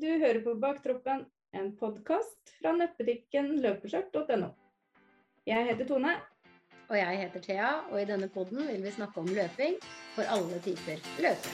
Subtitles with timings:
[0.00, 4.46] Du hører på Baktroppen, en podkast fra nettbutikken løpeskjørt.no.
[5.44, 6.14] Jeg heter Tone.
[6.88, 9.74] Og jeg heter Thea, og i denne podden vil vi snakke om løping
[10.14, 11.52] for alle typer løpere.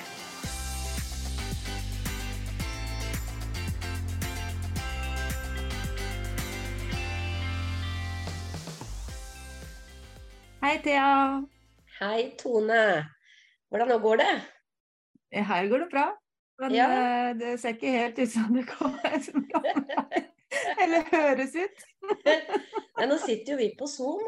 [10.62, 11.10] Hei, Thea.
[11.98, 12.86] Hei, Tone.
[13.74, 14.30] Hvordan går det?
[15.50, 16.06] Her går det bra.
[16.58, 16.86] Men Ja.
[16.90, 20.26] eh, det ser ikke helt ut som det kommer som kommer.
[20.82, 21.84] Eller høres ut.
[22.96, 24.22] Men nå sitter jo vi på Zoom,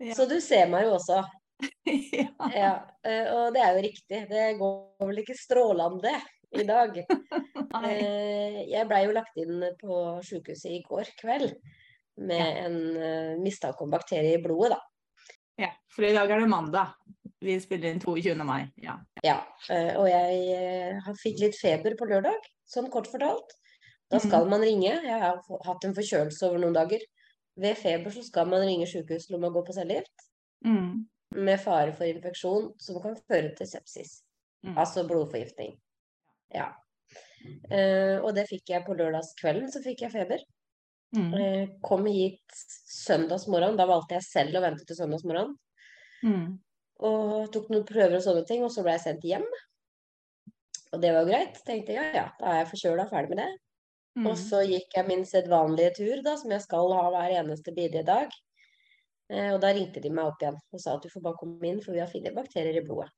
[0.00, 0.14] Ja.
[0.14, 1.18] så du ser meg jo også.
[2.16, 2.28] ja.
[2.54, 2.70] Ja,
[3.04, 4.20] eh, og det er jo riktig.
[4.30, 6.14] Det går vel ikke strålende
[6.56, 7.02] i dag.
[7.70, 11.52] Eh, Jeg blei jo lagt inn på sykehuset i går kveld
[12.18, 12.78] med en
[13.44, 14.80] mistanke om bakterie i blodet, da.
[15.62, 16.90] Ja, for i dag er det mandag.
[17.40, 18.34] Vi spiller inn 22.
[18.44, 18.66] mai.
[18.84, 18.98] Ja.
[19.24, 19.38] Ja,
[19.72, 23.54] eh, og jeg eh, fikk litt feber på lørdag, sånn kort fortalt.
[24.10, 24.90] Da skal man ringe.
[24.90, 27.00] Jeg har hatt en forkjølelse over noen dager.
[27.60, 30.26] Ved feber så skal man ringe sykehuset om å gå på cellegift
[30.66, 31.06] Mm.
[31.34, 34.22] med fare for infeksjon som kan føre til sepsis,
[34.66, 34.76] Mm.
[34.76, 35.78] altså blodforgiftning.
[36.52, 36.72] Ja.
[37.72, 40.42] Uh, og det fikk jeg på lørdagskvelden, så fikk jeg feber.
[41.16, 41.32] Mm.
[41.32, 45.54] Uh, kom hit søndagsmorgen, da valgte jeg selv å vente til søndagsmorgen.
[46.22, 46.58] Mm.
[47.06, 49.46] Og tok noen prøver og sånne ting, og så ble jeg sendt hjem.
[50.90, 51.58] Og det var jo greit.
[51.66, 53.50] Tenkte ja, ja, da er jeg forkjøla, ferdig med det.
[54.18, 54.26] Mm.
[54.26, 58.02] Og så gikk jeg min sedvanlige tur, da, som jeg skal ha hver eneste bidige
[58.06, 58.32] dag.
[59.30, 61.68] Eh, og da ringte de meg opp igjen og sa at du får bare komme
[61.68, 63.12] inn, for vi har funnet bakterier i blodet.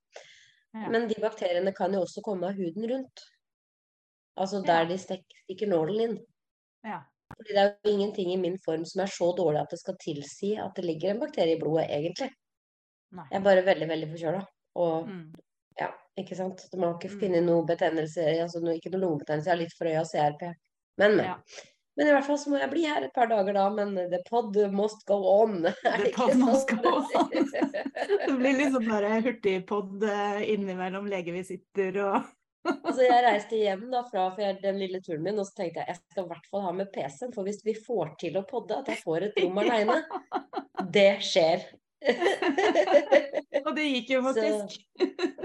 [0.73, 0.89] Ja.
[0.93, 3.25] Men de bakteriene kan jo også komme av huden rundt.
[4.41, 4.67] Altså Ja.
[4.69, 6.19] der de stikker nålen inn.
[6.85, 7.03] Ja.
[7.33, 9.97] Fordi det er jo ingenting i min form som er så dårlig at det skal
[10.01, 12.31] tilsi at det ligger en bakterie i blodet, egentlig.
[13.13, 13.27] Nei.
[13.31, 14.45] Jeg er bare veldig, veldig forkjøla.
[14.83, 15.27] Og Mm.
[15.81, 16.65] ja, ikke sant.
[16.73, 19.77] du har ikke finne funnet noe betennelse, altså noe, ikke noe lungebetennelse, jeg har litt
[19.79, 20.49] frøya CRP.
[20.99, 21.25] Men, men.
[21.27, 21.37] Ja.
[21.97, 24.23] Men i hvert fall så må jeg bli her et par dager da, men the
[24.29, 25.59] pod must go on.
[25.85, 27.51] The pod must go on.
[28.27, 32.31] Det blir liksom bare hurtigpod eh, innimellom legevisitter og
[32.87, 35.91] Altså jeg reiste hjem da fra for den lille turen min, og så tenkte jeg
[35.91, 38.79] jeg skal i hvert fall ha med PC-en, for hvis vi får til å podde,
[38.79, 39.97] at jeg får et rom aleine,
[40.95, 41.65] det skjer.
[43.63, 44.79] Og det gikk jo faktisk.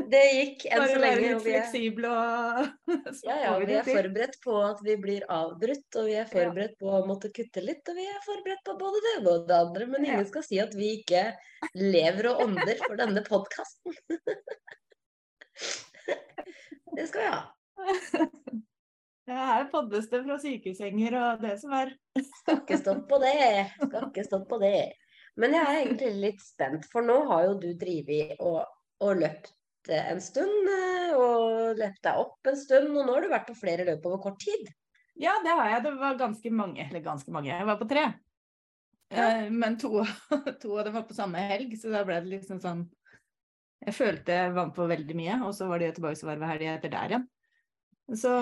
[0.10, 0.98] Det gikk enn så lenge.
[0.98, 2.70] Bare være vi er- fleksible og
[3.20, 6.78] så Ja, ja, vi er forberedt på at vi blir avbrutt, og vi er forberedt
[6.82, 9.58] på å måtte kutte litt, og vi er forberedt på både det ene og det
[9.60, 10.16] andre, men Ja.
[10.18, 11.24] ingen skal si at vi ikke
[11.78, 13.98] lever og ånder for denne podkasten.
[16.98, 17.42] Det skal vi ha.
[19.28, 21.92] Ja, her poddes det fra sykesenger og det som er.
[22.18, 23.34] Skal ikke stå på det.
[23.84, 24.78] Skal ikke stå på det.
[25.38, 28.64] Men jeg er egentlig litt spent, for nå har jo du drevet og,
[29.06, 29.54] og løpt
[29.94, 33.58] en stund, eh, og løpt deg opp en stund, og nå har du vært på
[33.60, 34.68] flere løp over kort tid.
[35.18, 35.84] Ja, det har jeg.
[35.86, 36.84] Det var ganske mange.
[36.86, 37.50] Eller ganske mange.
[37.54, 38.06] Jeg var på tre.
[39.14, 39.24] Ja.
[39.24, 40.04] Eh, Men to,
[40.62, 42.88] to av dem var på samme helg, så da ble det liksom sånn
[43.86, 47.12] Jeg følte jeg vant på veldig mye, og så var det Göteborgsvarvet helga etter der
[47.14, 47.26] igjen.
[48.18, 48.34] Så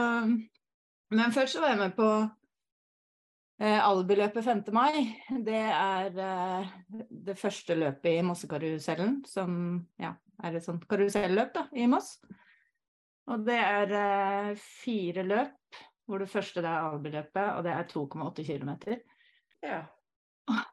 [1.11, 2.07] Men først så var jeg med på
[3.59, 4.63] eh, Albyløpet 5.
[4.75, 5.15] mai.
[5.45, 6.71] Det er eh,
[7.27, 9.57] det første løpet i Mossekarusellen, som
[10.01, 12.17] ja, er et sånt karuselløp da, i Moss.
[13.31, 17.87] Og det er eh, fire løp, hvor det første det er Albyløpet, og det er
[17.89, 18.73] 2,8 km.
[19.65, 19.83] Ja,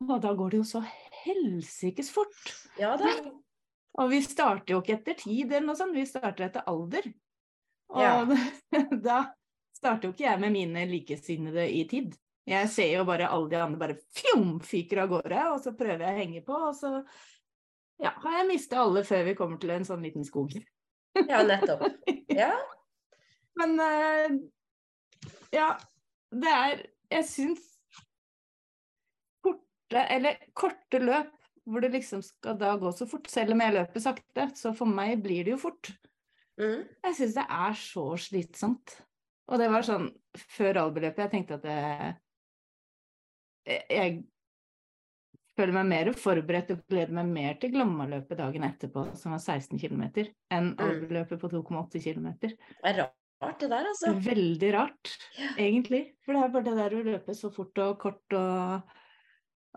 [0.05, 0.83] Og da går det jo så
[1.23, 2.53] helsikes fort.
[2.79, 3.15] ja da.
[4.01, 7.11] Og vi starter jo ikke etter tid eller noe sånt, vi starter etter alder.
[7.93, 8.25] Og Ja.
[9.09, 9.19] da
[9.77, 12.15] starter jo ikke jeg med mine likesinnede i tid.
[12.49, 16.15] Jeg ser jo bare alle de andre bare fjomfyker av gårde, og så prøver jeg
[16.15, 16.97] å henge på, og så
[18.03, 20.57] ja, har jeg mista alle før vi kommer til en sånn liten skog.
[21.29, 21.85] Ja, nettopp.
[22.33, 22.55] Ja.
[23.61, 24.35] Men eh,
[25.53, 25.69] ja,
[26.33, 26.83] det er
[27.13, 27.65] Jeg syns
[29.45, 31.35] korte, eller korte løp
[31.69, 34.89] hvor det liksom skal da gå så fort, selv om jeg løper sakte, så for
[34.89, 35.93] meg blir det jo fort.
[36.59, 36.89] Mm.
[37.05, 38.97] Jeg syns det er så slitsomt.
[39.53, 40.09] Og det var sånn
[40.57, 41.77] før albeløpet, jeg tenkte at det
[43.67, 44.25] jeg, jeg
[45.59, 49.79] føler meg mer forberedt og gleder meg mer til Glommaløpet dagen etterpå, som var 16
[49.83, 50.07] km,
[50.53, 52.31] enn albeløpet på 2,8 km.
[52.41, 53.03] Det er
[53.43, 54.15] rart det der, altså.
[54.23, 55.49] Veldig rart, Ja.
[55.59, 56.15] egentlig.
[56.25, 58.83] For det er bare det der å løpe så fort og kort og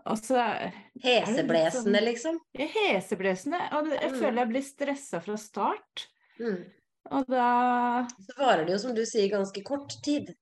[0.06, 2.36] Og så er Heseblesende, liksom.
[2.54, 3.58] Ja, heseblesende.
[3.72, 4.18] Og jeg Mm.
[4.20, 6.06] føler jeg blir stressa fra start.
[6.38, 6.70] Mm.
[7.10, 10.36] Og da Så varer det jo, som du sier, ganske kort tid.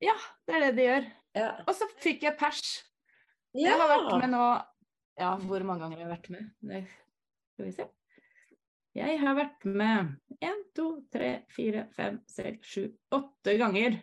[0.00, 0.14] Ja,
[0.48, 1.12] det er det det gjør.
[1.34, 1.50] Ja.
[1.66, 2.60] Og så fikk jeg pers.
[3.54, 3.70] ja.
[3.70, 4.44] Jeg har vært med nå
[5.18, 6.46] Ja, hvor mange ganger har jeg vært med?
[6.66, 6.78] Det,
[7.54, 7.84] skal vi se.
[8.94, 12.84] Jeg har vært med én, to, tre, fire, fem, seks, sju,
[13.14, 14.00] åtte ganger.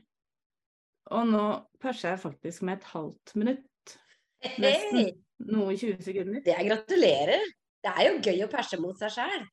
[1.12, 1.44] Og nå
[1.84, 3.96] perser jeg faktisk med et halvt minutt.
[4.60, 4.98] Nesten.
[5.02, 5.12] Hey.
[5.52, 6.44] Noe 20 sekunder.
[6.46, 7.44] Det er gratulerer.
[7.82, 9.44] Det er jo gøy å perse mot seg sjæl.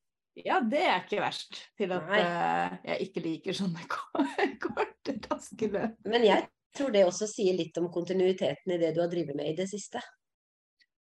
[0.45, 1.57] Ja, det er ikke verst.
[1.79, 4.27] Til at eh, jeg ikke liker sånne ko-
[4.67, 5.97] korte, raske løp.
[6.07, 9.53] Men jeg tror det også sier litt om kontinuiteten i det du har drevet med
[9.53, 10.03] i det siste.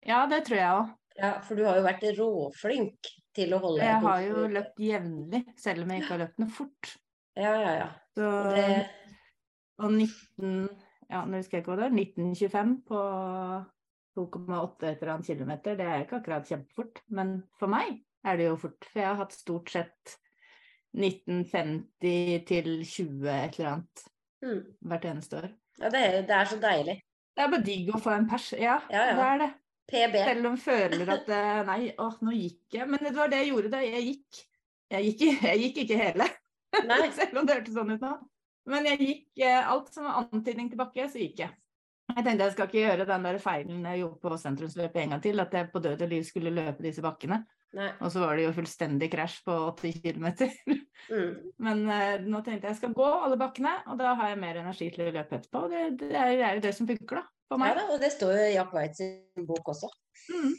[0.07, 0.93] Ja, det tror jeg òg.
[1.19, 5.41] Ja, for du har jo vært råflink til å holde Jeg har jo løpt jevnlig,
[5.59, 6.93] selv om jeg ikke har løpt noe fort.
[7.37, 7.89] Ja, ja, ja.
[8.15, 8.79] Så, Og det,
[9.81, 10.55] og 19,
[11.11, 13.03] ja, nå husker jeg ikke hva det var, 1925 på
[14.17, 17.03] 2,8 et eller annet kilometer, det er ikke akkurat kjempefort.
[17.15, 20.17] Men for meg er det jo fort, for jeg har hatt stort sett
[20.97, 24.07] 1950 til 20 et eller annet
[24.43, 24.61] mm.
[24.91, 25.49] hvert eneste år.
[25.79, 26.97] ja, det, er, det er så deilig.
[27.31, 28.51] Det er bare digg å få en pers.
[28.59, 29.17] Ja, Ja, ja.
[29.17, 29.51] det er det.
[29.91, 30.17] PB.
[30.23, 32.89] Selv om føler at eh, nei, å, nå gikk jeg.
[32.91, 33.81] Men det var det jeg gjorde da.
[33.85, 34.43] Jeg gikk.
[34.91, 36.27] Jeg gikk, jeg gikk ikke hele,
[37.19, 38.11] selv om det hørtes sånn ut nå.
[38.71, 41.55] Men jeg gikk eh, alt som var antydning tilbake, så gikk jeg.
[42.11, 45.21] Jeg tenkte jeg skal ikke gjøre den der feilen jeg gjorde på sentrumsløpet en gang
[45.23, 47.39] til, at jeg på død og liv skulle løpe disse bakkene.
[47.77, 47.87] Nei.
[48.03, 50.25] Og så var det jo fullstendig krasj på 80 km.
[51.07, 51.29] Mm.
[51.65, 54.59] Men uh, nå tenkte jeg jeg skal gå alle bakkene, og da har jeg mer
[54.59, 55.61] energi til å løpe etterpå.
[55.67, 57.23] Og det, det er det er jo det som funker, da.
[57.51, 59.87] For Ja da, og det står jo i Jack Waitz sin bok også.
[60.31, 60.51] Mm.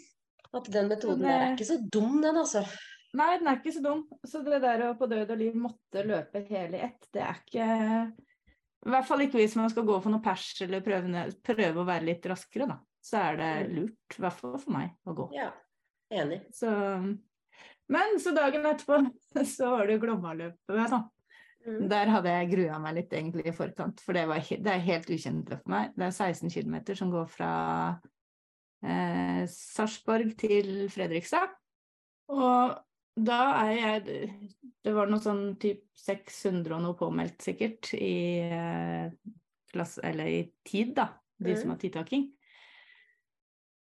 [0.52, 2.64] At den metoden der er ikke så dum, den altså.
[3.16, 4.02] Nei, den er ikke så dum.
[4.28, 7.40] Så det der å på død og liv måtte løpe hele i ett, det er
[7.40, 7.66] ikke
[8.82, 11.88] I hvert fall ikke hvis man skal gå for noe pers eller prøve, prøve å
[11.88, 12.78] være litt raskere, da.
[13.02, 13.74] Så er det Mm.
[13.76, 15.28] lurt, i hvert fall for meg, å gå.
[15.36, 15.50] Ja,
[16.12, 16.40] enig.
[16.54, 16.70] Så
[17.92, 19.00] Men så dagen etterpå
[19.56, 21.02] så var det jo Glomma-løpet, da.
[21.62, 21.82] Mm.
[21.92, 25.10] Der hadde jeg grua meg litt egentlig i forkant, for det, var, det er helt
[25.14, 25.92] ukjent løp for meg.
[25.94, 27.50] Det er 16 km som går fra
[28.82, 31.52] eh, Sarpsborg til Fredrikstad.
[32.32, 32.74] Og
[33.12, 33.38] da
[33.68, 34.50] er jeg
[34.82, 39.12] Det var noe sånn typ 600 og noe påmeldt sikkert i, eh,
[39.70, 41.12] klasse, eller i tid, da.
[41.38, 41.74] De som Mm.
[41.76, 42.24] har tidtaking.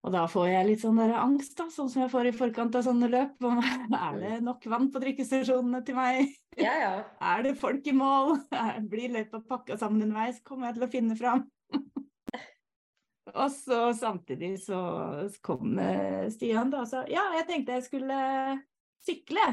[0.01, 2.77] Og da får jeg litt sånn der angst, da, sånn som jeg får i forkant
[2.77, 3.35] av sånne løp.
[4.01, 6.31] Er det nok vann på drikkestasjonene til meg?
[6.57, 6.93] Ja, ja.
[7.33, 8.39] Er det folk i mål?
[8.91, 10.41] Blir løypa pakka sammen underveis?
[10.45, 11.45] Kommer jeg til å finne fram?
[13.31, 14.77] og så samtidig så
[15.45, 18.17] kom eh, Stian da og sa ja, jeg tenkte jeg skulle
[19.07, 19.45] sykle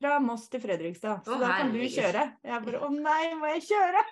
[0.00, 2.24] fra Moss til Fredrikstad, så Å, da kan du kjøre.
[2.44, 4.02] Jeg bare å nei, må jeg kjøre?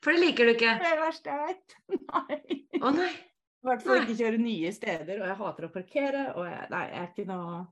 [0.00, 0.72] For det liker du ikke.
[0.80, 1.78] Det er det verste jeg vet.
[2.00, 2.58] Nei.
[2.80, 3.12] Å nei.
[3.64, 6.24] I hvert fall ikke kjøre nye steder, og jeg hater å parkere.
[6.36, 7.62] Og jeg, nei, jeg er ikke noe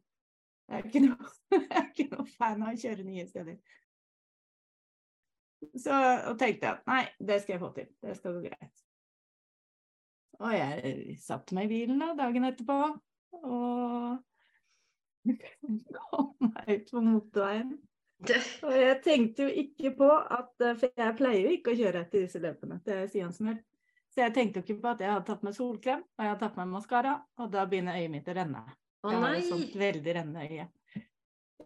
[0.73, 3.59] jeg er ikke noe, jeg er ikke noe fan av å kjøre nye steder.
[5.79, 5.99] Så
[6.31, 7.91] og tenkte jeg at nei, det skal jeg få til.
[8.03, 8.85] Det skal gå greit.
[10.43, 12.79] Og jeg satte meg i bilen da, dagen etterpå
[13.43, 14.23] og
[15.99, 17.77] kom meg ut på motorveien.
[18.23, 22.05] Og jeg tenkte jo ikke på at eh, For jeg pleier jo ikke å kjøre
[22.05, 22.79] etter disse løpene.
[22.87, 23.59] Det sier han som gjør.
[24.13, 26.45] Så jeg tenkte jo ikke på at jeg hadde tatt med solkrem, og jeg hadde
[26.45, 28.61] tatt med maskara, og da begynner øyet mitt å renne.
[29.01, 29.39] å Jeg har nei.
[29.39, 30.67] et sånt veldig rennende øye.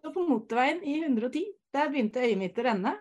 [0.05, 2.93] Og på motorveien i 110, der begynte øyet mitt å renne.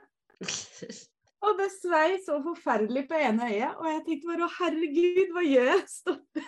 [1.46, 5.44] Og det svei så forferdelig på ene øyet, og jeg tenkte bare å herregud, hva
[5.46, 5.84] gjør jeg?
[5.92, 6.48] Stopper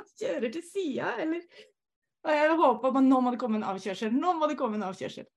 [0.00, 1.44] og kjører til sida, eller?
[2.26, 4.88] Og jeg håpa at nå må det komme en avkjørsel, nå må det komme en
[4.88, 5.28] avkjørsel.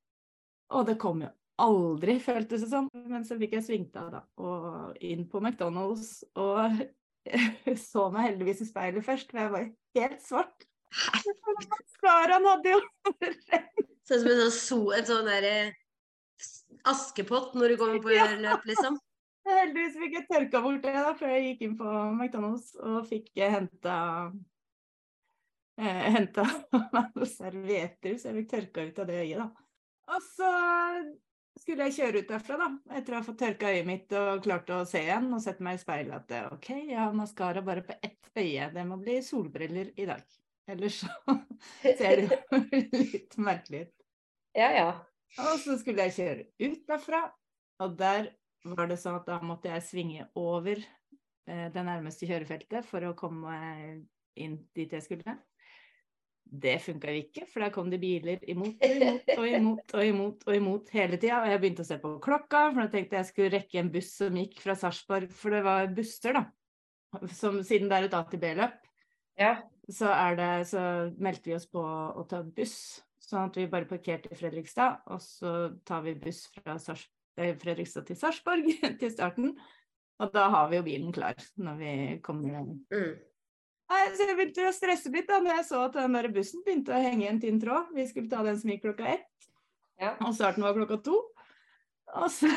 [0.73, 1.29] Og det kom jo
[1.61, 2.89] aldri, føltes det som.
[3.09, 6.81] Men så fikk jeg svingt av, da, og inn på McDonald's, og
[7.89, 10.67] så meg heldigvis i speilet først, for jeg var helt svart.
[10.93, 12.81] Maskaraen hadde jo
[14.03, 15.53] Sånn som en sånn, en sånn derre
[16.91, 18.27] askepott når du kommer på Ja.
[18.35, 18.99] løp, liksom.
[19.47, 23.31] Heldigvis fikk jeg tørka bort det da, før jeg gikk inn på McDonald's og fikk
[23.39, 23.95] henta
[25.79, 26.45] eh, Henta
[26.93, 29.49] meg noen servietter, så jeg fikk tørka ut av det øyet, da.
[30.13, 30.51] Og så
[31.59, 34.71] skulle jeg kjøre ut derfra, da, etter å ha fått tørka øyet mitt og klart
[34.73, 37.95] å se igjen, og sette meg i speilet at OK, jeg har maskara bare på
[38.01, 40.23] ett øye, det må bli solbriller i dag.
[40.73, 41.35] Ellers så
[41.99, 42.39] ser det
[43.13, 43.95] litt merkelig ut.
[44.57, 44.89] Ja, ja.
[45.41, 47.23] Og så skulle jeg kjøre ut derfra,
[47.81, 48.33] og der
[48.69, 53.15] var det sånn at da måtte jeg svinge over eh, det nærmeste kjørefeltet for å
[53.17, 53.55] komme
[54.39, 55.35] inn dit jeg skulle.
[56.43, 60.43] Det funka ikke, for der kom det biler imot og imot og imot og imot,
[60.47, 61.39] og imot hele tida.
[61.41, 64.11] Og jeg begynte å se på klokka, for da tenkte jeg skulle rekke en buss
[64.19, 66.43] som gikk fra Sarpsborg, for det var busser, da.
[67.33, 68.77] Som, siden det er et A til B-løp,
[69.39, 69.55] Ja.
[69.89, 70.13] så,
[70.69, 70.83] så
[71.17, 73.01] meldte vi oss på å ta buss.
[73.23, 77.05] Sånn at vi bare parkerte i Fredrikstad, og så tar vi buss fra Sars
[77.39, 78.67] eh, Fredrikstad til Sarpsborg
[79.01, 79.53] til starten.
[80.21, 81.93] Og da har vi jo bilen klar når vi
[82.25, 82.67] kommer.
[82.93, 83.13] Mm.
[84.13, 86.93] Så jeg begynte å stresse litt da når jeg så at den der bussen begynte
[86.95, 87.91] å henge i en tynn tråd.
[87.95, 89.47] Vi skulle ta den som gikk klokka ett,
[90.01, 90.15] Ja.
[90.19, 91.19] og starten var klokka to.
[92.13, 92.49] Og så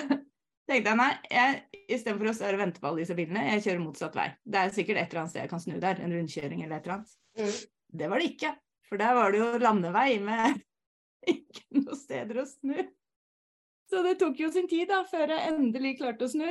[0.68, 3.44] tenkte jeg nei, jeg istedenfor å stå og vente på alle disse bilene.
[3.54, 4.28] Jeg kjører motsatt vei.
[4.44, 6.00] Det er sikkert et eller annet sted jeg kan snu der.
[6.02, 7.16] En rundkjøring eller et eller annet.
[7.38, 7.58] Mm.
[8.00, 8.52] Det var det ikke.
[8.88, 10.60] For der var det jo landevei med
[11.36, 12.76] ikke noe steder å snu.
[13.86, 16.48] Så det tok jo sin tid da, før jeg endelig klarte å snu.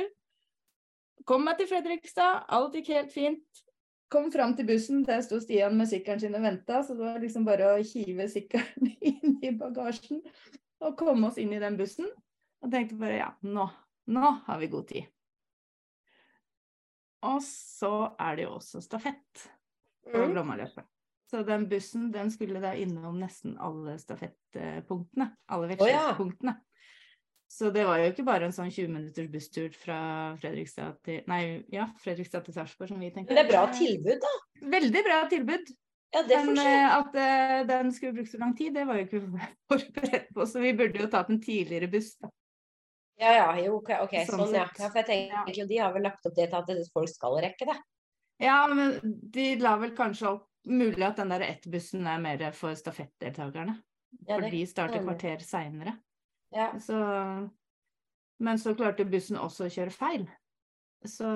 [1.28, 3.62] Kom meg til Fredrikstad, alt gikk helt fint.
[4.12, 7.18] Kom fram til bussen, der sto Stian med sykkelen sin og venta, så det var
[7.22, 10.22] liksom bare å hive sykkelen inn i bagasjen
[10.84, 12.08] og komme oss inn i den bussen.
[12.62, 13.66] Og tenkte bare ja, nå,
[14.14, 15.12] nå har vi god tid.
[17.26, 19.46] Og så er det jo også stafett
[20.06, 20.30] på Mm.
[20.36, 20.84] Glommaløpet.
[21.30, 25.32] Så den bussen den skulle da innom nesten alle stafettpunktene.
[25.50, 26.12] Alle ja.
[27.48, 29.98] Så det var jo ikke bare en sånn 20 minutters busstur fra
[30.40, 33.30] Fredrikstad til Nei, ja, Fredrikstad til Sarpsborg, som vi tenkte.
[33.30, 34.32] Men det er bra tilbud, da.
[34.76, 35.70] Veldig bra tilbud.
[36.14, 39.06] Ja, det Men eh, at uh, den skulle bruke så lang tid, det var jo
[39.06, 39.22] ikke
[39.70, 40.46] forberedt på.
[40.48, 42.14] Så vi burde jo tatt en tidligere buss.
[42.18, 42.32] Da.
[43.16, 44.26] Ja, ja, jo, ok, okay.
[44.28, 44.66] sånn sånn, ja.
[44.66, 44.90] ja.
[44.90, 47.68] For jeg tenker jo, de har vel lagt opp det til at folk skal rekke
[47.70, 47.76] det.
[48.42, 48.98] Ja, men
[49.32, 53.76] de la vel kanskje opp Mulig at den der ett-bussen er mer for stafettdeltakerne.
[54.26, 55.92] Ja, For de starter kvarter seinere.
[56.56, 56.70] Ja.
[56.80, 56.96] Så
[58.42, 60.26] Men så klarte bussen også å kjøre feil.
[61.08, 61.28] Så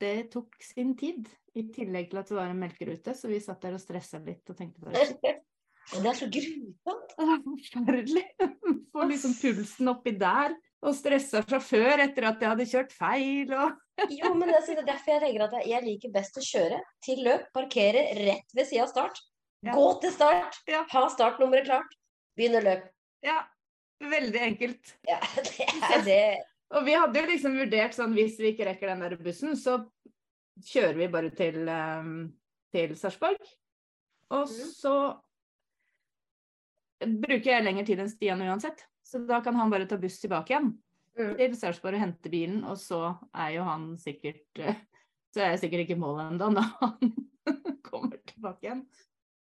[0.00, 1.28] det tok sin tid.
[1.56, 4.44] I tillegg til at det var en melkerute, så vi satt der og stressa litt
[4.52, 5.22] og tenkte bare shit,
[6.02, 7.14] det er så grusomt.
[7.24, 8.24] er forferdelig.
[8.92, 10.56] Få liksom pulsen oppi der.
[10.84, 14.82] Og stressa fra før etter at jeg hadde kjørt feil og Jo, men det er
[14.84, 18.84] derfor jeg tenker at jeg liker best å kjøre til løp, parkere rett ved sida
[18.84, 19.22] av start.
[19.64, 19.72] Ja.
[19.72, 20.84] Gå til start, Ja.
[20.92, 21.96] ha startnummeret klart,
[22.36, 22.84] begynne løp.
[23.24, 23.40] Ja,
[24.00, 24.94] veldig enkelt.
[25.08, 26.24] Ja, det er det.
[26.76, 29.78] Og vi hadde jo liksom vurdert sånn hvis vi ikke rekker den der bussen, så
[30.66, 32.16] kjører vi bare til, um,
[32.74, 33.38] til Sarpsborg.
[34.34, 34.64] Og mm.
[34.74, 34.96] så
[37.06, 38.82] bruker jeg lengre tid enn Stian uansett.
[39.06, 40.72] Så da kan han bare ta buss tilbake igjen
[41.16, 41.32] Mm.
[41.38, 44.82] til Sarpsborg og hente bilen, og så er jo han sikkert eh,
[45.32, 47.14] Så er jeg sikkert ikke i mål ennå når han
[47.88, 48.82] kommer tilbake igjen.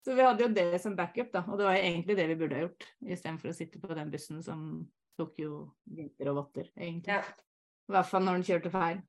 [0.05, 1.43] Så vi hadde jo det som backup, da.
[1.49, 4.41] Og det var egentlig det vi burde ha gjort, istedenfor å sitte på den bussen
[4.43, 4.63] som
[5.19, 5.53] tok jo
[5.91, 7.19] vinter og votter, egentlig.
[7.19, 7.23] Ja.
[7.89, 9.01] I hvert fall når den kjørte feil.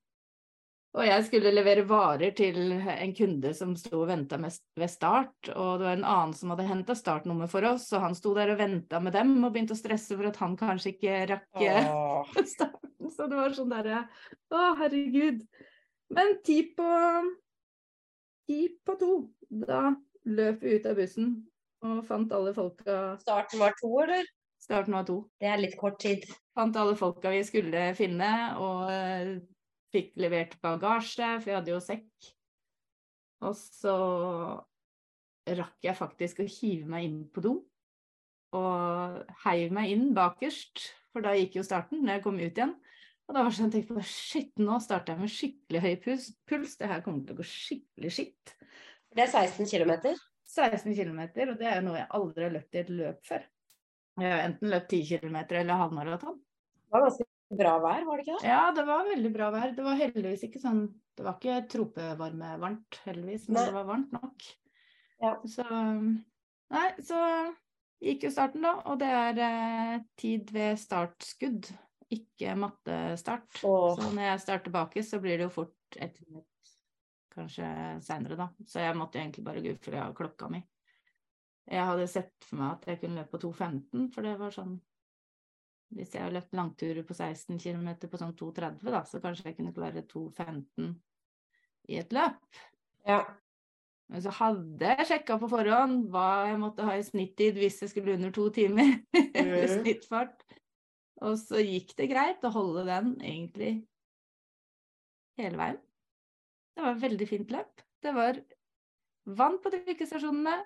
[0.90, 5.78] Og jeg skulle levere varer til en kunde som sto og venta ved start, og
[5.78, 8.58] det var en annen som hadde henta startnummer for oss, og han sto der og
[8.58, 12.34] venta med dem og begynte å stresse for at han kanskje ikke rakk eh, Åh.
[12.56, 13.12] starten.
[13.14, 14.02] Så det var sånn derre
[14.50, 15.44] Å, herregud.
[16.10, 16.90] Men ti på
[18.50, 19.14] Ti på to.
[19.46, 19.92] Da
[20.28, 21.30] løp vi ut av bussen
[21.86, 24.26] og fant alle folka Starten var to, eller?
[24.60, 25.22] Starten var to.
[25.40, 26.26] Det er litt kort tid.
[26.56, 28.28] Fant alle folka vi skulle finne,
[28.60, 29.38] og eh,
[29.94, 32.28] fikk levert bagasje, for jeg hadde jo sekk.
[33.48, 33.96] Og så
[35.56, 37.54] rakk jeg faktisk å hive meg inn på do.
[38.56, 40.84] Og heiv meg inn bakerst,
[41.14, 42.76] for da gikk jo starten når jeg kom ut igjen.
[43.30, 45.92] Og da var det sånn, jeg tenkte bare, shit, nå starter jeg med skikkelig høy
[46.04, 46.30] puls.
[46.50, 46.76] puls.
[46.76, 48.54] Det her kommer til å gå skikkelig skitt.
[49.14, 49.92] Det er 16 km.
[50.50, 53.44] 16 km, og det er jo noe jeg aldri har løpt i et løp før.
[54.20, 56.38] Jeg har enten løpt 10 km eller halvmaraton.
[56.38, 57.26] Det var ganske
[57.60, 58.50] bra vær, var det ikke det?
[58.50, 59.74] Ja, det var veldig bra vær.
[59.76, 60.82] Det var heldigvis ikke sånn
[61.18, 63.64] Det var ikke tropevarme-varmt, heldigvis, men Nei.
[63.68, 64.46] det var varmt nok.
[65.20, 65.32] Ja.
[65.44, 65.66] Så
[66.70, 67.20] Nei, så
[68.00, 68.76] gikk jo starten, da.
[68.88, 71.68] Og det er eh, tid ved startskudd,
[72.14, 73.50] ikke mattestart.
[73.66, 73.90] Åh.
[73.98, 76.49] Så når jeg starter baki, så blir det jo fort ett minutt
[77.32, 77.66] kanskje
[78.04, 78.48] seinere, da.
[78.66, 80.60] Så jeg måtte egentlig bare gufle av klokka mi.
[81.70, 84.78] Jeg hadde sett for meg at jeg kunne løpe på 2.15, for det var sånn
[85.90, 89.56] Hvis jeg har løpt langturer på 16 km på sånn 2.30, da, så kanskje jeg
[89.58, 90.92] kunne klare 2.15
[91.90, 92.38] i et løp.
[93.08, 93.24] Ja.
[94.10, 97.90] Men så hadde jeg sjekka på forhånd hva jeg måtte ha i snittid hvis jeg
[97.90, 99.00] skulle under to timer.
[99.34, 99.80] Eller Mhm.
[99.80, 100.46] snittfart.
[101.26, 103.72] Og så gikk det greit å holde den egentlig
[105.40, 105.80] hele veien.
[106.74, 107.82] Det var et veldig fint løp.
[108.00, 108.38] Det var
[109.36, 110.58] vann på drikkestasjonene.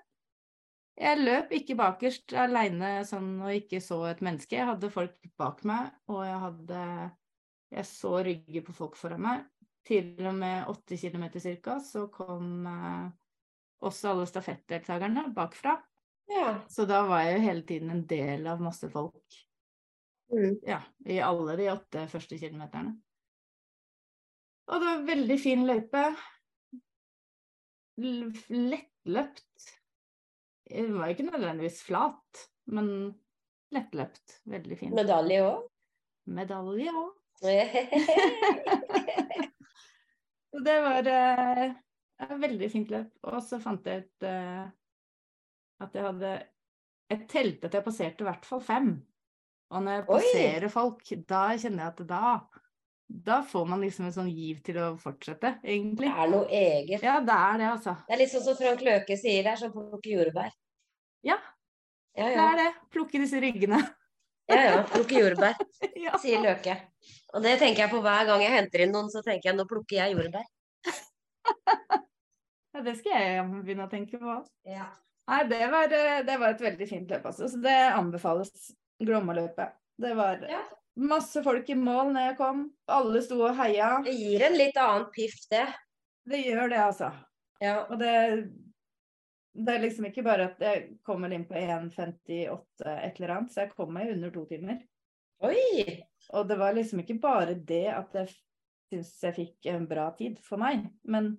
[0.95, 4.55] Jeg løp ikke bakerst aleine sånn og ikke så et menneske.
[4.55, 6.81] Jeg hadde folk bak meg, og jeg hadde
[7.75, 9.41] Jeg så rygger på folk foran meg.
[9.85, 13.09] Til og med åtte kilometer cirka, så kom eh,
[13.85, 15.75] også alle stafettdeltakerne bakfra.
[16.31, 16.53] ja.
[16.69, 19.41] Så da var jeg jo hele tiden en del av masse folk.
[20.31, 20.55] Mm.
[20.65, 22.95] Ja, i alle de åtte første kilometerne.
[24.65, 26.03] Og det var veldig fin løype.
[28.01, 29.67] Lettløpt.
[30.69, 32.87] Den var ikke nødvendigvis flat, men
[33.75, 34.39] lettløpt.
[34.49, 34.95] Veldig fin.
[34.97, 35.67] Medalje òg.
[36.33, 37.11] Medalje òg.
[40.65, 41.63] Det var eh,
[42.23, 43.09] et veldig fint løp.
[43.27, 44.63] Og så fant jeg ut eh,
[45.83, 46.31] at jeg hadde
[47.11, 48.87] Jeg telte at jeg passerte i hvert fall fem.
[49.75, 50.07] Og når jeg Oi!
[50.13, 52.25] passerer folk, da kjenner jeg at da
[53.07, 56.07] da får man liksom en sånn giv til å fortsette, egentlig.
[56.09, 57.03] Det er noe eget.
[57.05, 57.93] Ja, det er det, altså.
[58.07, 60.55] Det er litt sånn som Frank Løke sier, det er som å plukke jordbær.
[61.25, 61.37] Ja,
[62.15, 62.67] Ja, det er det.
[62.95, 63.77] Plukke disse ryggene.
[64.49, 64.83] ja, ja.
[64.89, 65.57] Plukke jordbær,
[66.05, 66.17] Ja.
[66.21, 66.77] sier Løke.
[67.35, 69.65] Og det tenker jeg på hver gang jeg henter inn noen, så tenker jeg nå
[69.69, 70.45] plukker jeg jordbær.
[72.75, 74.37] ja, det skal jeg begynne å tenke på.
[74.69, 74.87] Ja.
[75.29, 77.49] Nei, det var, eh, det var et veldig fint løp, altså.
[77.51, 78.71] Så det anbefales.
[79.03, 79.75] Glommaløpet.
[79.99, 80.63] Det var Ja.
[80.95, 82.61] Masse folk i mål når jeg kom.
[82.91, 83.97] Alle sto og heia.
[84.05, 85.67] Det gir en litt annen piff, det.
[86.25, 87.11] Det gjør det, altså.
[87.61, 87.77] Ja.
[87.89, 88.13] Og det,
[89.55, 93.65] det er liksom ikke bare at jeg kommer inn på 1,58 et eller annet, så
[93.65, 94.81] jeg kom meg under to timer.
[95.45, 96.01] Oi!
[96.33, 98.31] Og det var liksom ikke bare det at jeg
[98.89, 101.33] syns jeg fikk en bra tid for meg, men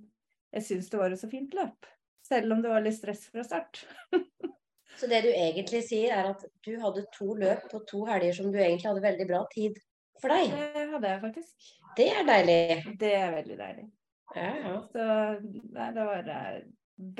[0.55, 1.89] jeg syns det var et så fint løp.
[2.27, 3.85] Selv om det var litt stress fra start.
[4.97, 8.49] Så det du egentlig sier, er at du hadde to løp på to helger som
[8.53, 9.77] du egentlig hadde veldig bra tid
[10.23, 10.55] for deg.
[10.55, 11.69] Det hadde jeg faktisk.
[11.97, 12.61] Det er deilig.
[13.01, 13.87] Det er veldig deilig.
[14.37, 14.75] Ja, ja.
[14.93, 15.05] Så
[15.77, 16.59] nei, det var eh,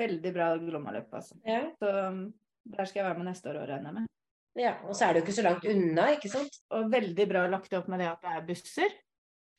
[0.01, 1.37] veldig bra Glommaløp, altså.
[1.45, 1.63] ja.
[1.79, 2.21] Så um,
[2.67, 4.09] der skal jeg være med neste år òg, regner jeg med.
[4.59, 4.73] ja.
[4.87, 6.59] Og så er det jo ikke så langt unna, ikke sant?
[6.75, 8.97] Og veldig bra lagt opp med det at det er busser.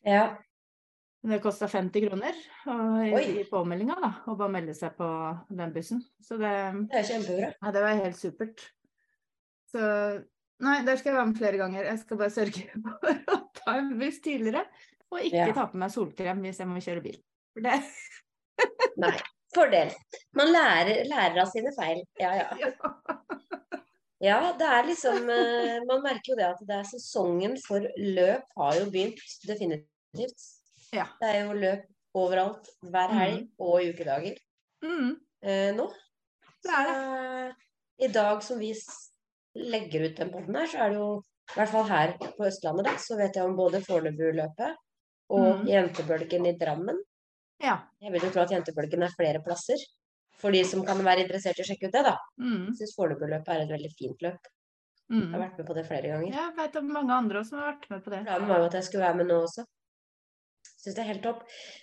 [0.07, 0.25] Ja.
[1.27, 2.37] Det kosta 50 kroner
[2.71, 5.07] og i, påmeldinga, da, å bare melde seg på
[5.51, 6.03] den bussen.
[6.23, 6.53] Så det,
[6.93, 7.49] Det er kjempebra.
[7.59, 8.63] ja, det var helt supert.
[9.69, 9.81] Så
[10.63, 11.89] nei, der skal jeg være med flere ganger.
[11.91, 14.63] Jeg skal bare sørge for å ta en buss tidligere.
[15.11, 15.53] Og ikke Ja.
[15.57, 17.19] ta på meg solkrem hvis jeg må kjøre bil.
[17.57, 17.81] For det
[19.03, 19.17] Nei.
[19.55, 19.91] Fordel.
[20.37, 22.03] Man lærer, lærer av sine feil.
[22.21, 22.49] Ja, ja.
[22.63, 22.71] ja.
[24.21, 28.49] Ja, det er liksom eh, Man merker jo det at det er sesongen for løp
[28.59, 30.47] har jo begynt, definitivt.
[30.95, 31.07] Ja.
[31.21, 31.87] Det er jo løp
[32.19, 34.39] overalt, hver helg og i ukedager
[34.83, 35.89] Mm, eh, nå.
[36.63, 36.95] det er det.
[36.95, 38.73] Så, I dag som vi
[39.59, 42.87] legger ut den poden her, så er det jo i hvert fall her på Østlandet,
[42.87, 44.77] da, så vet jeg om både Fornebuløpet
[45.35, 45.67] og Mm.
[45.69, 46.99] Jentebølgen i Drammen.
[47.61, 47.77] Ja.
[48.01, 49.83] Jeg vil jo tro at Jentebølgen er flere plasser.
[50.39, 52.15] For de som kan være interessert i å sjekke ut det, da.
[52.39, 54.47] Mm, syns Fornebuløpet er et veldig fint løp.
[55.09, 55.41] Jeg har mm.
[55.41, 56.35] vært med på det flere ganger.
[56.37, 58.23] Jeg vet om mange andre som har vært med på det.
[58.29, 59.65] Planen var jo at jeg skulle være med nå også.
[60.79, 61.41] Syns det er helt topp.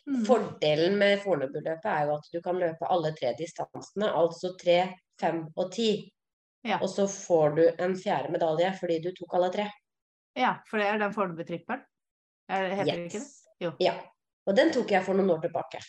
[0.07, 0.21] Mm.
[0.27, 4.77] Fordelen med Fornebu-løpet er jo at du kan løpe alle tre distansene, altså tre,
[5.19, 5.89] fem og ti.
[6.65, 6.79] Ja.
[6.81, 9.65] Og så får du en fjerde medalje fordi du tok alle tre.
[10.39, 11.83] Ja, for det er den Fornebu-trippelen.
[12.49, 13.21] Er Heter det ikke det?
[13.21, 13.35] Yes.
[13.63, 13.73] Jo.
[13.83, 13.93] Ja.
[14.45, 15.79] Og den tok jeg for noen år tilbake,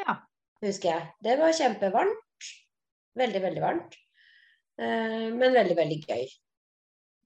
[0.00, 0.16] Ja.
[0.62, 1.08] husker jeg.
[1.22, 2.48] Det var kjempevarmt.
[3.18, 3.96] Veldig, veldig varmt.
[4.80, 6.24] Eh, men veldig, veldig gøy.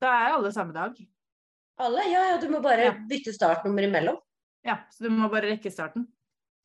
[0.02, 0.96] Da er alle samme dag.
[1.78, 2.02] Alle?
[2.10, 2.92] Ja, ja, du må bare Ja.
[3.08, 4.18] bytte startnummer imellom.
[4.66, 6.06] Ja, så du må bare rekke starten.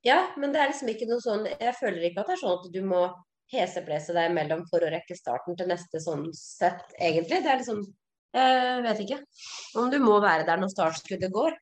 [0.03, 2.55] Ja, men det er liksom ikke noe sånn Jeg føler ikke at det er sånn
[2.57, 3.01] at du må
[3.53, 7.43] heseblese deg imellom for å rekke starten til neste sånn sett, egentlig.
[7.43, 7.83] Det er liksom
[8.33, 9.19] Jeg vet ikke
[9.77, 11.57] om du må være der når startskuddet går.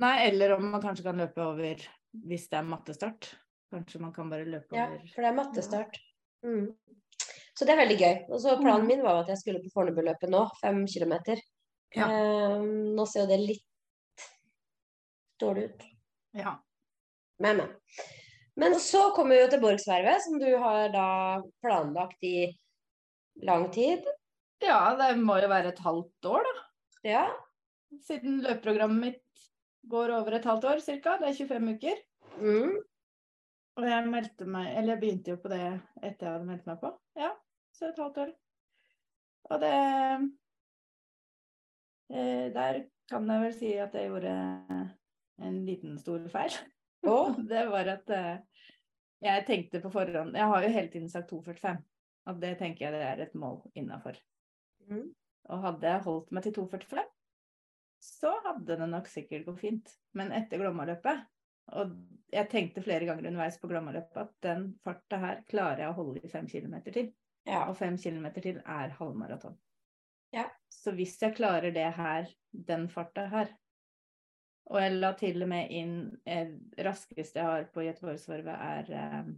[0.00, 1.82] Nei, eller om man kanskje kan løpe over
[2.26, 3.32] hvis det er mattestart.
[3.74, 5.98] Kanskje man kan bare løpe Ja, over for det er mattestart.
[6.46, 6.68] Mm.
[7.58, 8.14] Så det er veldig gøy.
[8.30, 8.86] Og så planen Mm.
[8.88, 11.42] min var at jeg skulle på Fornebuløpet nå, fem kilometer.
[11.94, 12.06] Ja.
[12.08, 12.62] Eh,
[12.96, 13.64] nå ser jo det litt
[15.40, 15.86] dårlig ut.
[16.38, 16.54] Ja.
[17.40, 17.76] Men, men.
[18.60, 21.10] Men så kommer vi jo til Borgsvervet, som du har da
[21.62, 22.50] planlagt i
[23.46, 24.04] lang tid.
[24.60, 26.66] ja, det må jo være et halvt år, da.
[27.08, 27.24] Ja.
[28.04, 29.46] Siden løpeprogrammet mitt
[29.90, 31.16] går over et halvt år ca.
[31.22, 32.02] Det er 25 uker.
[32.40, 32.76] Mm.
[33.80, 35.64] Og jeg meldte meg Eller jeg begynte jo på det
[36.02, 36.92] etter jeg hadde meldt meg på.
[37.18, 37.32] Ja,
[37.74, 38.32] så et halvt år.
[39.50, 39.74] Og det
[42.12, 44.34] eh, Der kan jeg vel si at jeg gjorde
[45.40, 46.54] en liten stor feil.
[47.08, 47.32] Oh.
[47.32, 48.66] Det var at uh,
[49.24, 51.78] jeg tenkte på forhånd Jeg har jo hele tiden sagt 2,45.
[52.28, 54.18] At det tenker jeg det er et mål innafor.
[54.90, 55.06] Mm.
[55.48, 57.00] Og hadde jeg holdt meg til 2,45,
[58.04, 59.94] så hadde det nok sikkert gått fint.
[60.16, 61.24] Men etter Glomma-løpet
[61.80, 61.96] Og
[62.32, 66.22] jeg tenkte flere ganger underveis på Glomma-løpet at den farta her klarer jeg å holde
[66.24, 67.10] i fem kilometer til.
[67.48, 67.64] ja.
[67.70, 69.56] Og fem kilometer til er halvmaraton.
[70.34, 70.48] Ja.
[70.68, 73.56] Så hvis jeg klarer det her, den farta her
[74.70, 75.94] Og jeg la til og med inn
[76.28, 76.52] eh,
[76.84, 79.30] Raskeste jeg har på Göteborgsvarvet er eh,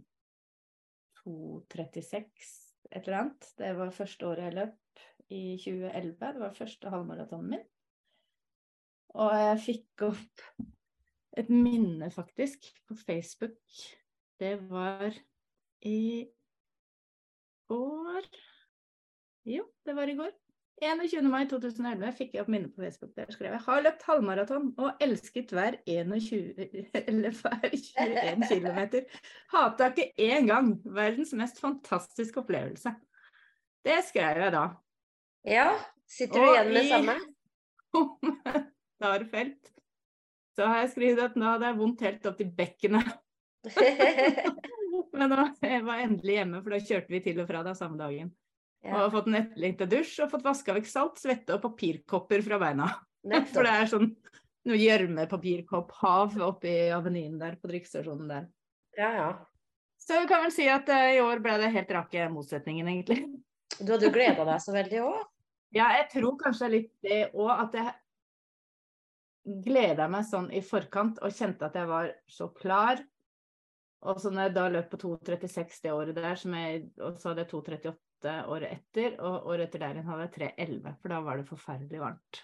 [1.23, 2.51] 2.36
[2.91, 3.49] et eller annet.
[3.57, 6.13] Det var første året jeg løp i 2011.
[6.19, 7.65] Det var første halvmaratonen min.
[9.13, 10.45] Og jeg fikk opp
[11.37, 13.57] et minne, faktisk, på Facebook.
[14.41, 15.13] Det var
[15.85, 16.27] i
[17.69, 18.27] går
[19.45, 20.31] Jo, det var i går.
[20.83, 21.27] 21.
[21.31, 23.13] mai 2011 fikk jeg opp minne på Facebook.
[23.15, 26.53] Der skrev jeg 'Har løpt halvmaraton og elsket hver 21,
[27.09, 29.05] eller hver 21 km'.
[29.53, 30.73] Hata ikke én gang.
[30.85, 32.93] Verdens mest fantastiske opplevelse.
[33.85, 34.67] Det skrev jeg da.
[35.45, 35.69] ja.
[36.07, 37.15] Sitter du Og igjen med i- samme?
[39.01, 39.71] Darfelt.
[40.55, 43.07] Så har jeg skrevet at nå hadde jeg vondt helt opp til bekkenet.
[45.13, 47.97] Men nå jeg var endelig hjemme, for da kjørte vi til og fra da samme
[47.97, 48.29] dagen.
[48.83, 52.43] Og Ja, har fått en etterlengta dusj og fått vaska vekk salt, svette og papirkopper
[52.43, 52.89] fra beina.
[53.53, 54.09] For det er sånn
[54.67, 58.45] noe gjørmepapirkopphav oppi avenyen der på drikkestasjonen der.
[58.99, 59.29] Ja, ja.
[59.99, 63.23] Så vi kan vel si at uh, i år ble det helt rake motsetningen, egentlig.
[63.79, 65.21] Du hadde jo gleda deg så veldig òg.
[65.73, 71.33] Ja, jeg tror kanskje litt det òg, at jeg gleda meg sånn i forkant og
[71.33, 73.01] kjente at jeg var så klar.
[74.05, 77.31] Og så når jeg da løp på 2,36 det året der, som jeg, og så
[77.31, 77.95] hadde jeg 2,38
[78.29, 82.01] året etter, og året etter der igjen hadde jeg 3,11, for da var det forferdelig
[82.01, 82.43] varmt.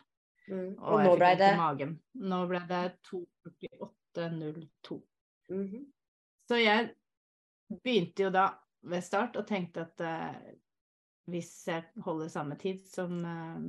[0.49, 0.71] Mm.
[0.77, 1.91] Og, Og nå ble det magen.
[2.31, 4.99] Nå ble det 2,48,02.
[5.53, 5.85] Mhm.
[6.49, 6.89] Så jeg
[7.69, 8.47] begynte jo da
[8.89, 10.37] ved start og tenkte at uh,
[11.29, 13.61] hvis jeg holder samme tid som uh,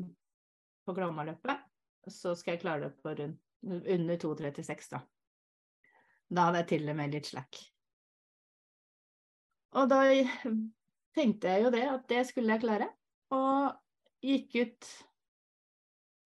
[0.87, 1.67] på Glomma-løpet,
[2.09, 5.03] så skal jeg klare det på rundt, under 2,36 da.
[6.31, 7.59] Da hadde jeg til og med litt slack.
[9.77, 10.01] Og da
[11.17, 12.91] tenkte jeg jo det, at det skulle jeg klare.
[13.35, 13.77] Og
[14.25, 14.91] gikk ut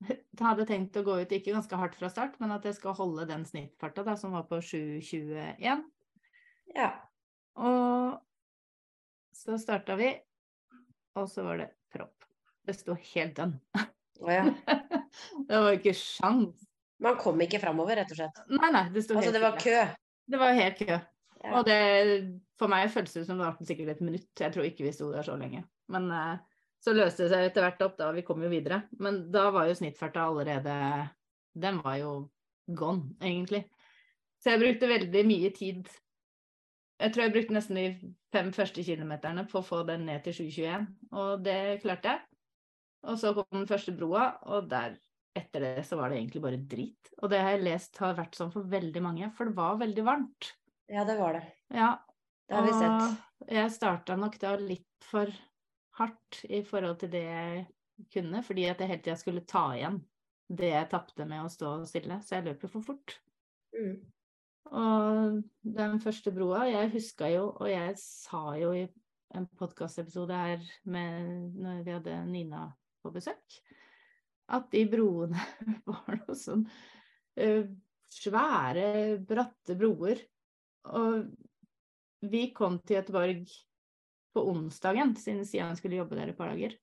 [0.45, 3.27] hadde tenkt å gå ut ikke ganske hardt fra start, men at jeg skal holde
[3.31, 5.85] den snittfarta da, som var på 7,21.
[6.75, 6.91] Ja.
[7.61, 8.19] Og
[9.35, 10.11] så starta vi,
[11.19, 12.29] og så var det propp.
[12.65, 13.59] Det sto helt dønn.
[14.25, 14.45] Å ja.
[15.49, 16.65] det var ikke sjans.
[17.03, 18.39] Man kom ikke framover, rett og slett.
[18.49, 19.81] Nei, nei, det sto Altså, helt det var kø.
[20.31, 20.99] Det var helt kø.
[21.45, 21.59] Ja.
[21.59, 21.79] Og det,
[22.59, 24.31] for meg føltes det som det varte sikkert et minutt.
[24.41, 25.65] Jeg tror ikke vi sto der så lenge.
[25.93, 26.39] Men eh,
[26.85, 28.11] så løste det seg etter hvert opp, da.
[28.17, 28.85] Vi kom jo videre.
[29.01, 30.75] Men da var jo snittfarta allerede
[31.55, 32.15] Den var jo
[32.67, 33.65] gone, egentlig.
[34.41, 35.89] Så jeg brukte veldig mye tid.
[37.01, 37.87] Jeg tror jeg brukte nesten de
[38.33, 42.23] fem første kilometerne på å få den ned til 7,21, og det klarte jeg.
[43.05, 44.97] Og så kom den første broa, og der
[45.37, 47.11] etter det så var det egentlig bare drit.
[47.21, 50.05] Og det har jeg lest har vært sånn for veldig mange, for det var veldig
[50.07, 50.53] varmt.
[50.91, 51.45] Ja, det var det.
[51.75, 51.91] Ja,
[52.49, 53.23] Det har vi sett.
[53.49, 55.31] jeg starta nok da litt for
[55.99, 57.63] hardt i forhold til det jeg
[58.13, 60.03] kunne, fordi at jeg hele tida skulle ta igjen
[60.53, 63.17] det jeg tapte med å stå stille, så jeg løp jo for fort.
[63.75, 63.97] Mm.
[64.75, 65.39] Og
[65.77, 68.85] den første broa, jeg huska jo, og jeg sa jo i
[69.35, 72.67] en podkastepisode her med når vi hadde Nina
[73.05, 73.59] på besøk,
[74.53, 75.41] at de broene
[75.89, 77.65] var noe sånn uh,
[78.15, 78.89] svære,
[79.27, 80.21] bratte broer.
[80.85, 81.31] Og
[82.25, 83.45] vi kom til Göteborg
[84.35, 86.75] på onsdagen, siden Sian skulle jobbe der et par dager.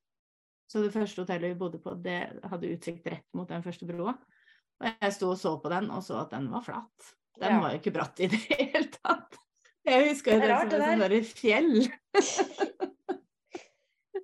[0.71, 4.13] Så det første hotellet vi bodde på, det hadde utsikt rett mot den første broa.
[4.81, 7.11] Og jeg sto og så på den, og så at den var flat.
[7.41, 7.59] Den Ja.
[7.61, 9.37] var jo ikke bratt i det hele tatt.
[9.85, 11.71] Jeg husker jo Det det som et det sånt fjell.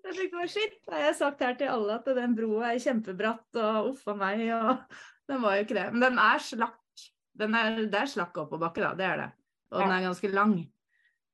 [0.07, 3.57] Jeg tenkte bare shit, jeg har sagt her til alle at den broa er kjempebratt
[3.59, 4.85] og uff a meg, og
[5.27, 5.85] den var jo ikke det.
[5.91, 7.03] Men den er slakk.
[7.37, 9.27] Den er, det er slakk oppoverbakke, da, det er det.
[9.71, 10.53] Og den er ganske lang.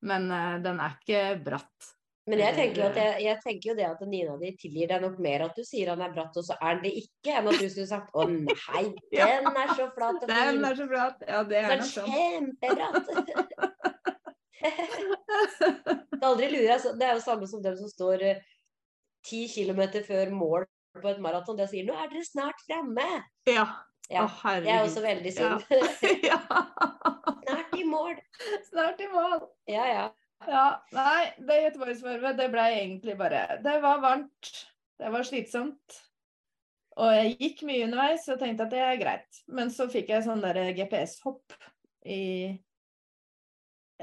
[0.04, 1.92] Men uh, den er ikke bratt.
[2.28, 5.42] Men jeg tenker, jeg, jeg tenker jo det at Nina di tilgir deg nok mer
[5.44, 7.66] at du sier han er bratt, og så er han det ikke, enn at du
[7.68, 10.54] skulle sagt 'Å nei, den er så flat og fin'.
[10.56, 12.08] Den er så flat, Ja, det er nok sånn.
[12.16, 13.08] kjempebratt.
[14.64, 16.94] Det aldri lurer, altså.
[16.96, 18.38] Det er jo samme som dem som står eh,
[19.28, 20.64] ti kilometer før mål
[21.02, 21.58] på et maraton.
[21.60, 23.24] De sier 'nå er dere snart fremme'.
[23.52, 23.66] Ja.
[24.12, 24.66] Ja, Å, herregud.
[24.68, 25.60] det er også veldig Ja.
[25.60, 25.64] synd.
[26.32, 26.40] ja.
[27.44, 27.63] i
[27.94, 28.20] mål.
[28.70, 29.40] Snart i mål.
[29.70, 30.06] Ja, ja.
[30.44, 34.50] Ja, nei, det Göteborgsvarvet, det ble egentlig bare Det var varmt.
[35.00, 36.00] Det var slitsomt.
[37.00, 39.40] Og jeg gikk mye underveis og tenkte at det er greit.
[39.48, 41.56] Men så fikk jeg sånn der GPS-hopp
[42.06, 42.24] i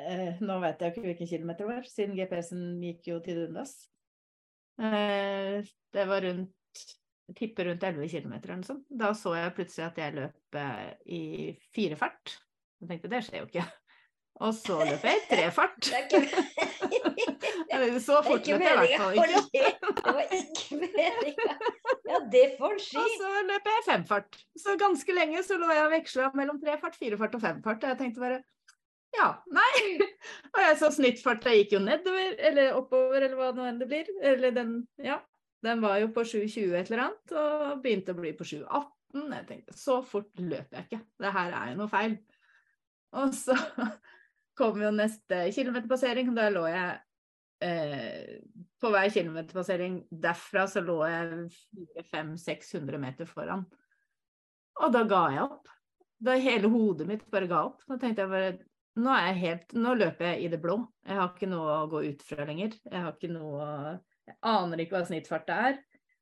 [0.01, 3.77] eh, Nå vet jeg ikke hvilken kilometer det var, siden GPS-en gikk jo til dundas.
[4.81, 5.61] Eh,
[5.95, 6.57] det var rundt
[7.37, 8.87] tipper rundt 11 km eller noe sånt.
[8.91, 11.23] Da så jeg plutselig at jeg løp eh, i
[11.75, 12.41] firefart.
[12.81, 13.67] Jeg tenkte det skjer jo ikke.
[14.41, 15.91] Og så løp jeg i trefart.
[15.93, 16.07] Er
[17.71, 19.73] Eller Så fort løp jeg i hvert fall ikke.
[20.01, 21.57] Det var ikke meninga.
[22.11, 23.03] Ja, det får ski.
[23.03, 24.39] Og så løp jeg i femfart.
[24.59, 27.85] Så ganske lenge så lå jeg og veksla mellom trefart, firefart og femfart.
[27.85, 28.41] Og jeg tenkte bare
[29.17, 29.99] ja, nei.
[30.55, 34.11] Og jeg så snittfarta gikk jo nedover, eller oppover, eller hva nå enn det blir.
[34.23, 35.19] Eller den, ja.
[35.67, 39.27] Den var jo på 7,20 et eller annet, og begynte å bli på 7,18.
[39.35, 41.01] Jeg tenkte så fort løper jeg ikke.
[41.21, 42.15] Det her er jo noe feil.
[43.21, 43.57] Og så
[44.61, 46.31] kom jo neste kilometerpassering.
[46.37, 46.89] Da lå jeg
[47.67, 48.39] eh,
[48.81, 51.45] på hver kilometerpassering derfra så lå jeg
[52.07, 53.67] 400-500-600 meter foran.
[54.81, 55.71] Og da ga jeg opp.
[56.21, 57.81] Da hele hodet mitt bare ga opp.
[57.89, 58.53] Da tenkte jeg bare
[59.01, 60.77] nå, er jeg helt, nå løper jeg i det blå.
[61.07, 62.77] Jeg har ikke noe å gå ut fra lenger.
[62.85, 63.67] Jeg har ikke noe
[64.29, 65.81] Jeg aner ikke hva snittfart er.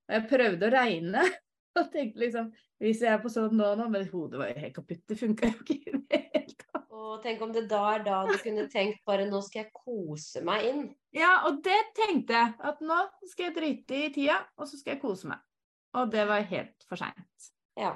[0.08, 1.26] Og jeg prøvde å regne,
[1.78, 2.48] Og tenkte liksom
[2.82, 5.04] Hvis jeg er på sånn nå, nå Men hodet var jo helt kaputt.
[5.08, 6.67] Det funka jo ikke i det hele tatt.
[6.98, 10.42] Og tenk om det da er da du kunne tenkt bare nå skal jeg kose
[10.46, 10.82] meg inn.
[11.14, 12.54] Ja, og det tenkte jeg.
[12.58, 12.98] At nå
[13.30, 15.42] skal jeg drite i tida, og så skal jeg kose meg.
[15.98, 17.50] Og det var helt for seint.
[17.78, 17.94] Ja.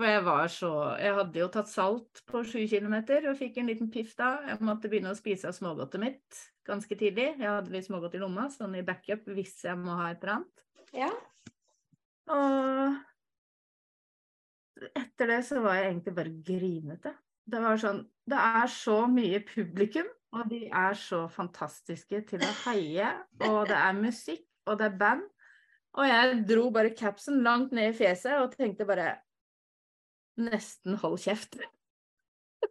[0.00, 3.68] For jeg var så Jeg hadde jo tatt salt på sju kilometer og fikk en
[3.68, 4.38] liten piff da.
[4.48, 7.34] Jeg måtte begynne å spise av smågodtet mitt ganske tidlig.
[7.34, 10.40] Jeg hadde litt smågodt i lomma, sånn i backup hvis jeg må ha et eller
[10.40, 10.66] annet.
[10.96, 11.12] ja.
[12.30, 12.98] Og
[14.96, 17.12] etter det så var jeg egentlig bare grinete.
[17.50, 22.50] Det var sånn Det er så mye publikum, og de er så fantastiske til å
[22.64, 23.08] heie,
[23.48, 25.24] og det er musikk, og det er band.
[25.98, 29.16] Og jeg dro bare capsen langt ned i fjeset og tenkte bare
[30.40, 31.58] Nesten hold kjeft.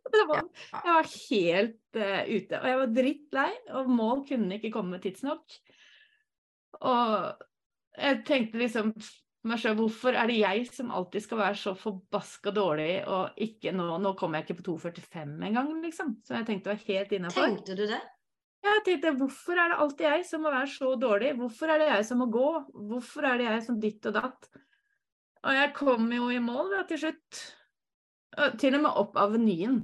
[0.09, 2.59] Det var, jeg var helt uh, ute.
[2.59, 5.57] Og jeg var drittlei, og mål kunne ikke komme tidsnok.
[6.79, 7.43] Og
[7.97, 8.93] jeg tenkte liksom
[9.47, 13.71] meg sjøl hvorfor er det jeg som alltid skal være så forbaska dårlig og ikke
[13.71, 16.17] nå Nå kommer jeg ikke på 2,45 engang, liksom.
[16.27, 17.45] Så jeg tenkte var helt innafor.
[17.47, 18.01] Tenkte du det?
[18.59, 21.31] Jeg tenkte hvorfor er det alltid jeg som må være så dårlig?
[21.39, 22.49] Hvorfor er det jeg som må gå?
[22.89, 24.49] Hvorfor er det jeg som ditt og datt?
[25.47, 27.39] Og jeg kom jo i mål da, til slutt.
[28.59, 29.79] Til og med opp Avenyen.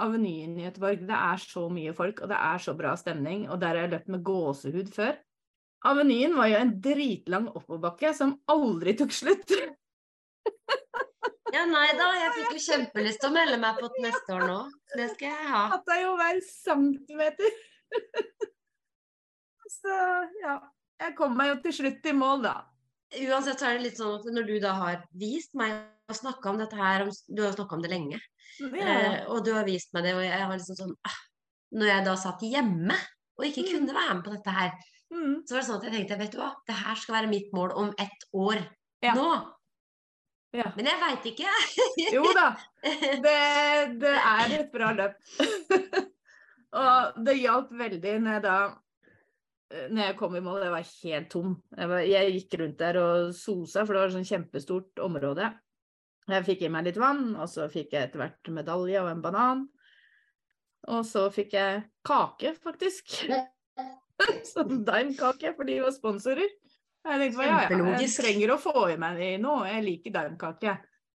[0.00, 1.04] Avenyen i Göteborg.
[1.08, 3.46] Det er så mye folk, og det er så bra stemning.
[3.52, 5.20] Og der har jeg løpt med gåsehud før.
[5.84, 9.52] Avenyen var jo en dritlang oppoverbakke som aldri tok slutt.
[11.54, 14.56] Ja, nei da, jeg fikk jo kjempelyst til å melde meg på neste år nå.
[14.96, 15.60] Det skal jeg ha.
[15.76, 17.52] At det er jo hver centimeter.
[19.76, 19.98] Så
[20.42, 20.56] ja.
[21.00, 22.54] Jeg kom meg jo til slutt i mål, da.
[23.20, 25.76] Uansett så er det litt sånn at når du da har vist meg
[26.10, 28.18] og snakka om dette her, du har snakka om det lenge,
[28.64, 31.16] eh, og du har vist meg det, og jeg var liksom sånn ah,
[31.76, 32.96] Når jeg da satt hjemme
[33.36, 33.70] og ikke Mm.
[33.72, 34.70] kunne være med på dette her,
[35.14, 35.42] Mm.
[35.46, 37.52] så var det sånn at jeg tenkte vet du hva, det her skal være mitt
[37.54, 38.62] mål om ett år.
[39.04, 39.12] Ja.
[39.14, 39.28] Nå.
[40.56, 40.70] Ja.
[40.76, 41.52] Men jeg veit ikke.
[42.16, 42.48] Jo da,
[42.82, 43.36] det,
[44.00, 45.18] det er et bra løp.
[46.82, 48.58] og det hjalp veldig når jeg da
[49.66, 51.54] når jeg kom i mål, jeg var helt tom.
[51.74, 55.48] Jeg, var, jeg gikk rundt der og sosa, for det var et sånn kjempestort område.
[56.30, 59.24] Jeg fikk i meg litt vann, og så fikk jeg etter hvert medalje og en
[59.24, 59.64] banan.
[60.94, 63.18] Og så fikk jeg kake, faktisk.
[64.54, 66.50] sånn daimkake, for de var sponsorer.
[67.06, 69.66] Jeg tenkte bare, ja, ja, jeg trenger å få i meg noe.
[69.70, 70.74] Jeg liker daimkake.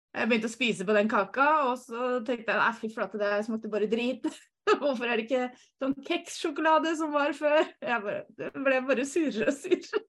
[0.10, 3.44] Jeg begynte å spise på den kaka, og så tenkte jeg nei, fy flate, det
[3.46, 4.26] smakte bare drit.
[4.82, 5.46] Hvorfor er det ikke
[5.82, 7.62] sånn kekssjokolade som var før?
[7.82, 10.04] Jeg bare, det ble bare surere og surere.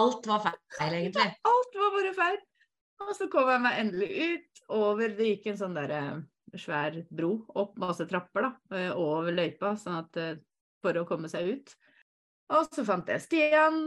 [0.00, 1.28] Alt var feil, egentlig.
[1.52, 2.40] Alt var bare feil.
[3.00, 6.18] Og så kom jeg meg endelig ut over Det gikk en sånn der eh,
[6.60, 10.34] svær bro opp masse trapper da, eh, over løypa, sånn at eh,
[10.84, 11.74] for å komme seg ut.
[12.50, 13.82] Og så fant jeg Stian,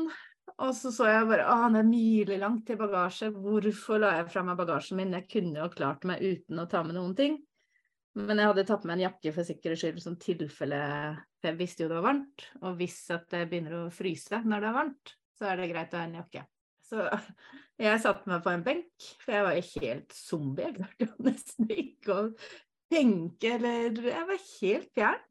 [0.62, 3.32] og så så jeg bare å, han er milelangt til bagasje.
[3.34, 5.16] Hvorfor la jeg fra meg bagasjen min?
[5.18, 7.40] Jeg kunne jo klart meg uten å ta med noen ting.
[8.14, 10.80] Men jeg hadde tatt med en jakke for sikkerhets skyld, som tilfelle
[11.42, 12.48] For jeg visste jo det var varmt.
[12.62, 15.96] Og hvis at det begynner å fryse når det er varmt, så er det greit
[15.96, 16.46] å ha en jakke.
[16.84, 17.08] Så
[17.82, 20.70] jeg satte meg på en benk, for jeg var helt zombie.
[20.70, 22.26] Jeg klarte nesten ikke å
[22.94, 25.30] tenke, eller Jeg var helt fjern.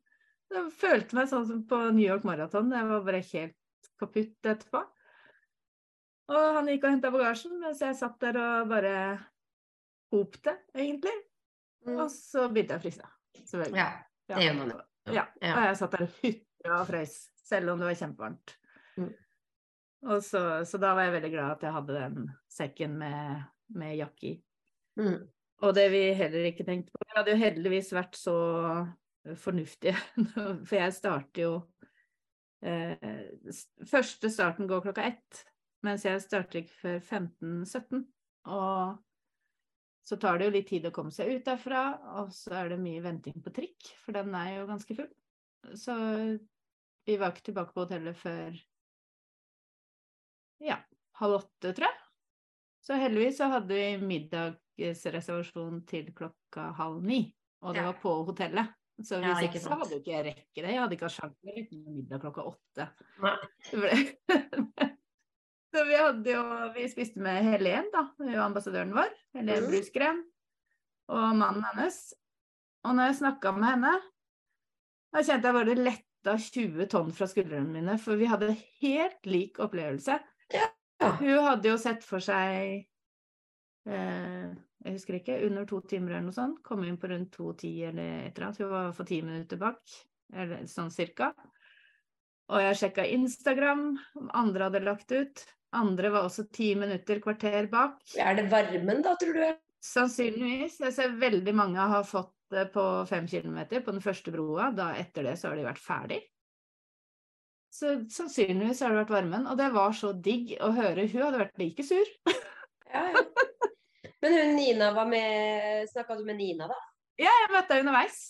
[0.52, 2.72] Jeg følte meg sånn som på New York Marathon.
[2.74, 4.82] Jeg var bare helt kaputt etterpå.
[6.32, 8.94] Og han gikk og henta bagasjen, mens jeg satt der og bare
[10.12, 11.14] hopte, egentlig.
[11.86, 11.96] Mm.
[11.96, 13.10] Og så begynte jeg å fryse.
[13.42, 13.80] Selvfølgelig.
[13.80, 13.88] Ja,
[14.30, 14.80] det gjør man jo.
[15.10, 15.26] Ja.
[15.42, 15.54] Ja.
[15.56, 18.56] Og jeg satt der og hutra og frøs, selv om det var kjempevarmt.
[19.00, 19.10] Mm.
[20.12, 23.96] Og så, så da var jeg veldig glad at jeg hadde den sekken med, med
[23.98, 24.34] jakke i.
[25.00, 25.18] Mm.
[25.62, 28.34] Og det vi heller ikke tenkte på Vi hadde jo heldigvis vært så
[29.38, 29.94] fornuftige,
[30.66, 31.52] for jeg starter jo
[32.66, 32.98] eh,
[33.88, 35.42] Første starten går klokka ett,
[35.86, 38.04] mens jeg starter ikke før 15.17.
[38.52, 38.98] Og
[40.02, 41.82] så tar det jo litt tid å komme seg ut derfra,
[42.18, 45.10] og så er det mye venting på trikk, for den er jo ganske full.
[45.78, 45.94] Så
[47.06, 48.56] vi var ikke tilbake på hotellet før
[50.62, 50.78] ja,
[51.18, 51.98] halv åtte, tror jeg.
[52.82, 57.24] Så heldigvis så hadde vi middagsreservasjon til klokka halv ni,
[57.62, 58.74] og det var på hotellet.
[59.06, 60.70] Så hvis ja, ikke så hadde jo ikke jeg rekket det.
[60.72, 62.84] Jeg hadde ikke hatt sjanse til å rekke middag klokka åtte.
[65.72, 66.40] Så vi jo
[66.74, 68.02] Vi spiste med Helen, da,
[68.44, 69.12] ambassadøren vår.
[69.38, 69.68] Helen mm.
[69.70, 70.18] Brusgren.
[71.12, 72.00] Og mannen hennes.
[72.86, 73.92] Og når jeg snakka med henne,
[75.12, 79.60] da kjente jeg bare letta 20 tonn fra skuldrene mine, for vi hadde helt lik
[79.62, 80.18] opplevelse.
[80.52, 80.68] Ja.
[81.18, 82.84] Hun hadde jo sett for seg
[83.88, 86.60] eh, jeg husker ikke, under to timer eller noe sånt.
[86.66, 88.60] Kom inn på rundt 2.10 eller et eller annet.
[88.62, 89.80] Hun var for ti minutter bak,
[90.34, 91.32] eller sånn cirka.
[92.52, 93.84] Og jeg sjekka Instagram,
[94.18, 95.44] om andre hadde lagt ut.
[95.72, 98.02] andre var også ti minutter, kvarter bak.
[98.20, 99.46] Er det varmen da, tror du?
[99.82, 100.80] Sannsynligvis.
[100.82, 104.68] Jeg ser veldig mange har fått det på fem kilometer på den første broa.
[104.76, 106.20] Da etter det så har de vært ferdig.
[107.72, 109.48] Så sannsynligvis har det vært varmen.
[109.48, 111.08] Og det var så digg å høre.
[111.08, 112.16] Hun hadde vært like sur.
[112.92, 113.24] Ja, ja.
[114.22, 116.78] Men hun Nina var med Snakka du med Nina, da?
[117.20, 118.20] Ja, jeg møtte henne underveis.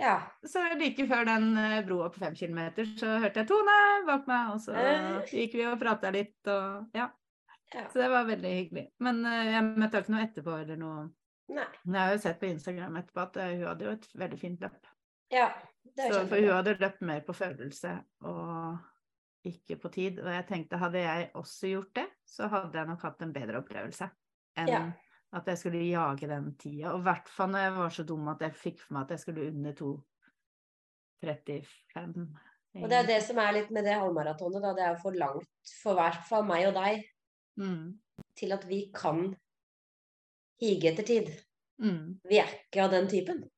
[0.00, 0.14] Ja.
[0.46, 3.74] Så like før den eh, broa på fem kilometer, så hørte jeg Tone
[4.06, 5.18] bak meg, og så Eh.
[5.28, 7.10] gikk vi og prata litt, og ja.
[7.74, 7.82] ja.
[7.90, 8.86] Så det var veldig hyggelig.
[9.02, 11.02] Men eh, jeg møtte ikke noe etterpå eller noe.
[11.50, 11.66] Nei.
[11.84, 14.64] Men jeg har jo sett på Instagram etterpå at hun hadde jo et veldig fint
[14.64, 14.88] løp.
[15.34, 15.50] Ja.
[15.96, 17.96] Det Så, for hun hadde løpt mer på følelse
[18.30, 18.78] og
[19.50, 20.20] ikke på tid.
[20.22, 23.60] Og jeg tenkte hadde jeg også gjort det, så hadde jeg nok hatt en bedre
[23.64, 24.10] opplevelse
[24.60, 24.82] enn Ja.
[25.32, 26.90] At jeg skulle jage den tida.
[26.94, 29.10] Og i hvert fall når jeg var så dum at jeg fikk for meg at
[29.14, 32.24] jeg skulle under 2.35.
[32.80, 34.70] Og det er det som er litt med det halvmaratonet, da.
[34.76, 36.94] Det er jo for langt for hvert fall meg og deg
[37.58, 37.98] Mm.
[38.38, 39.34] til at vi kan
[40.60, 41.26] hige etter tid.
[41.82, 42.20] Mm.
[42.24, 43.50] Vi er ikke av den typen.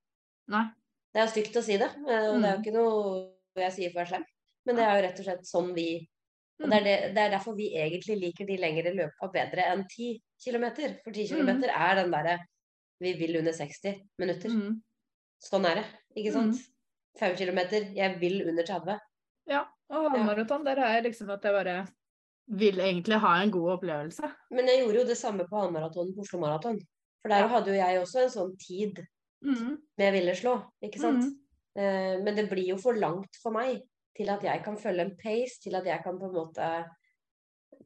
[0.49, 0.65] Nei.
[1.13, 2.63] Det er jo stygt å si det, eh, og det er jo Mm.
[2.65, 4.25] ikke noe jeg sier for meg selv.
[4.67, 6.09] Men det er jo rett og slett sånn vi
[6.61, 9.87] Og det er, det, det er derfor vi egentlig liker de lengre løpa bedre enn
[9.89, 10.11] 10
[10.45, 10.67] km.
[11.03, 11.65] For 10 km Mm.
[11.65, 12.39] er den derre
[13.03, 14.49] vi vil under 60 minutter.
[14.51, 14.77] Mm.
[15.43, 15.87] Sånn er det,
[16.17, 16.61] ikke sant?
[17.19, 17.59] 5 km,
[17.97, 19.01] jeg vil under 30.
[19.51, 21.87] Ja, og halvmaraton, der er jeg liksom at jeg bare
[22.49, 24.31] vil egentlig ha en god opplevelse.
[24.51, 26.79] Men jeg gjorde jo det samme på halvmaratonen på Oslo Maraton.
[27.23, 29.03] For der hadde jo jeg også en sånn tid
[29.43, 29.77] Mm.
[29.99, 30.53] med ville slå,
[30.85, 31.25] ikke sant?
[31.25, 31.39] Mm.
[31.83, 33.81] Eh, men det blir jo for langt for meg
[34.17, 36.73] til at jeg kan følge en pace, til at jeg kan på en måte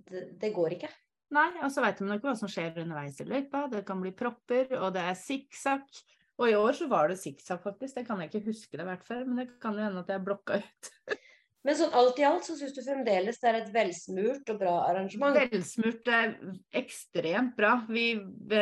[0.06, 0.88] Det, det går ikke.
[1.34, 3.64] Nei, og så veit man ikke hva som skjer underveis i løypa.
[3.72, 6.02] Det kan bli propper, og det er sikksakk.
[6.36, 7.96] Og i år så var det sikksakk, faktisk.
[7.96, 10.12] Det kan jeg ikke huske det har vært før, men det kan jo hende at
[10.12, 10.92] jeg blokka ut.
[11.66, 14.74] Men sånn alt i alt så syns du fremdeles det er et velsmurt og bra
[14.86, 15.34] arrangement?
[15.50, 16.36] Velsmurt er
[16.78, 17.72] ekstremt bra.
[17.90, 18.04] Vi,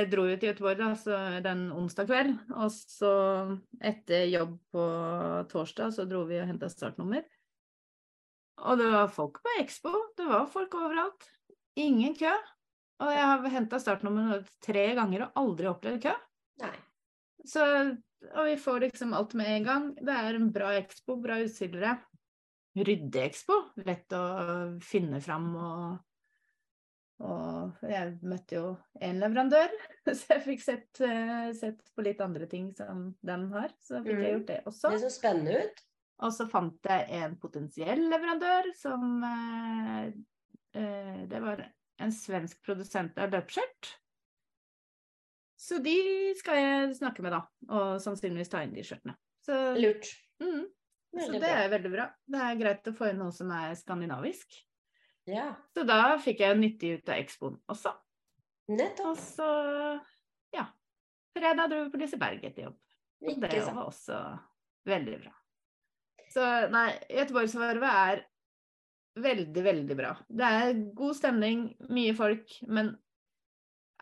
[0.09, 3.13] dro jo til Göteborg da, den onsdag kveld, og så
[3.85, 4.87] etter jobb på
[5.53, 7.29] torsdag så dro vi og henta startnummer.
[8.63, 9.91] Og det var folk på Expo.
[10.17, 11.27] Det var folk overalt.
[11.81, 12.31] Ingen kø.
[13.03, 16.13] Og jeg har henta startnummer tre ganger og aldri opplevd kø.
[16.63, 16.75] Nei.
[17.45, 17.65] Så,
[18.31, 19.89] og vi får liksom alt med en gang.
[19.99, 21.97] Det er en bra expo, bra utstillere.
[22.79, 23.59] Rydde-Expo.
[23.87, 24.25] Lett å
[24.83, 25.85] finne fram og
[27.25, 28.71] Og jeg møtte jo
[29.07, 29.71] én leverandør,
[30.19, 33.71] så jeg fikk sett, eh, sett på litt andre ting som den har.
[33.79, 34.33] Så fikk jeg Mm.
[34.35, 34.91] gjort det også.
[34.91, 35.85] Det så spennende ut.
[36.23, 40.13] Og så fant jeg en potensiell leverandør som eh,
[40.79, 41.65] eh, Det var
[42.05, 43.91] en svensk produsent av løpeskjørt.
[45.65, 45.97] Så de
[46.39, 47.43] skal jeg snakke med, da.
[47.73, 49.15] Og sannsynligvis ta inn de skjørtene.
[49.45, 50.11] Så, Lurt.
[50.43, 50.65] mm,
[51.19, 52.09] så det er veldig bra.
[52.27, 54.59] Det er greit å få inn noe som er skandinavisk.
[55.31, 57.95] Ja, Så da fikk jeg nyttig ut av Expoen også.
[58.69, 59.15] nettopp.
[59.15, 59.47] Og så,
[60.53, 60.67] ja.
[61.37, 62.77] Fredag dro vi på Liseberg etter jobb.
[63.25, 64.19] Og det var også
[64.85, 65.33] veldig bra.
[66.35, 68.23] Så nei, Göteborgsvarvet er
[69.25, 70.13] veldig, veldig bra.
[70.27, 72.95] Det er god stemning, mye folk, men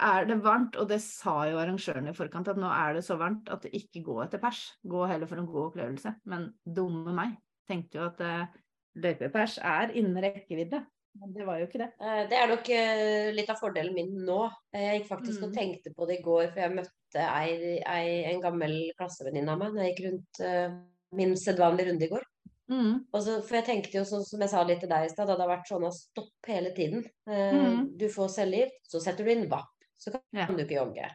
[0.03, 3.19] er det varmt, og det sa jo arrangørene i forkant, at nå er det så
[3.21, 4.63] varmt at det ikke går etter pers.
[4.89, 6.15] Gå heller for en god opplevelse.
[6.33, 7.37] Men dumme meg
[7.69, 8.57] tenkte jo at uh,
[9.05, 10.81] løypepers er innen rekkevidde.
[11.21, 11.91] Men det var jo ikke det.
[12.01, 14.47] Eh, Det er nok eh, litt av fordelen min nå.
[14.73, 15.57] Jeg gikk faktisk og Mm.
[15.59, 19.75] tenkte på det i går, for jeg møtte ei, ei, en gammel klassevenninne av meg
[19.75, 20.41] når jeg gikk rundt
[21.17, 22.27] min sedvanlige runde i går.
[22.73, 22.93] Mm.
[23.13, 25.35] Så, for jeg tenkte jo sånn som jeg sa litt til deg i stad, det
[25.35, 27.03] hadde vært sånn at stopp hele tiden.
[27.29, 27.83] Eh, mm.
[28.01, 30.47] Du får cellegift, så setter du inn VAP, så kan Ja.
[30.49, 31.11] du ikke jogge.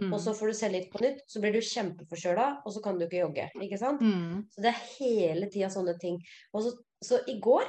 [0.00, 0.12] Mm.
[0.12, 3.04] Og så får du cellegift på nytt, så blir du kjempeforkjøla, og så kan du
[3.06, 3.48] ikke jogge.
[3.62, 4.00] Ikke sant?
[4.02, 4.46] Mm.
[4.50, 6.18] Så det er hele tida sånne ting.
[6.54, 6.72] Og så,
[7.04, 7.68] så i går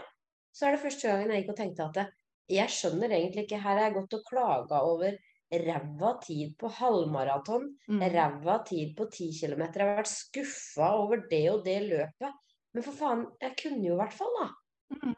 [0.56, 2.16] så er det første gangen jeg gikk og tenkte at
[2.56, 5.18] jeg skjønner egentlig ikke Her har jeg gått og klaga over
[5.52, 8.00] ræva tid på halvmaraton, Mm.
[8.14, 9.62] ræva tid på 10 km.
[9.74, 12.34] Jeg har vært skuffa over det og det løpet.
[12.74, 14.50] Men for faen, jeg kunne jo i hvert fall, da.
[14.96, 15.16] Mm.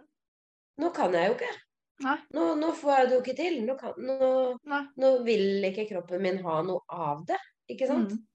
[0.80, 1.54] Nå kan jeg jo ikke.
[2.34, 3.56] Nå, nå får jeg det jo ikke til.
[3.66, 7.40] Nå, kan, nå, nå vil ikke kroppen min ha noe av det.
[7.70, 8.12] Ikke sant?
[8.12, 8.26] Mm.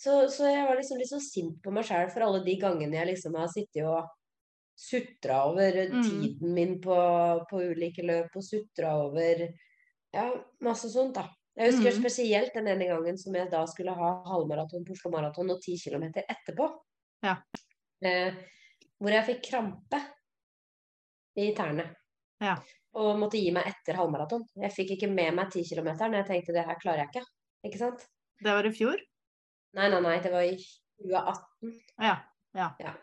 [0.00, 2.96] Så, så jeg var liksom litt så sint på meg sjæl for alle de gangene
[2.96, 4.08] jeg liksom har sittet og
[4.78, 6.02] sutra over Mm.
[6.02, 6.96] tiden min på,
[7.50, 9.44] på ulike løp, og sutra over
[10.12, 10.26] ja,
[10.60, 11.28] masse sånt, da.
[11.56, 12.00] Jeg husker Mm.
[12.00, 15.76] spesielt den ene gangen som jeg da skulle ha halvmaraton på Oslo Maraton og 10
[15.84, 16.68] km etterpå.
[17.22, 17.36] Ja.
[18.02, 18.32] Eh,
[18.98, 20.00] hvor jeg fikk krampe
[21.36, 21.94] i tærne.
[22.40, 22.56] Ja.
[22.94, 24.42] Og måtte gi meg etter halvmaraton.
[24.56, 27.24] Jeg fikk ikke med meg 10 km, jeg tenkte det her klarer jeg ikke.
[27.68, 28.06] Ikke sant?
[28.42, 28.98] Det var i fjor?
[29.74, 30.56] Nei, nei, nei, det var i
[31.00, 31.72] 2018.
[32.00, 32.16] Ja.
[32.54, 32.70] ja.
[32.80, 32.94] Eh,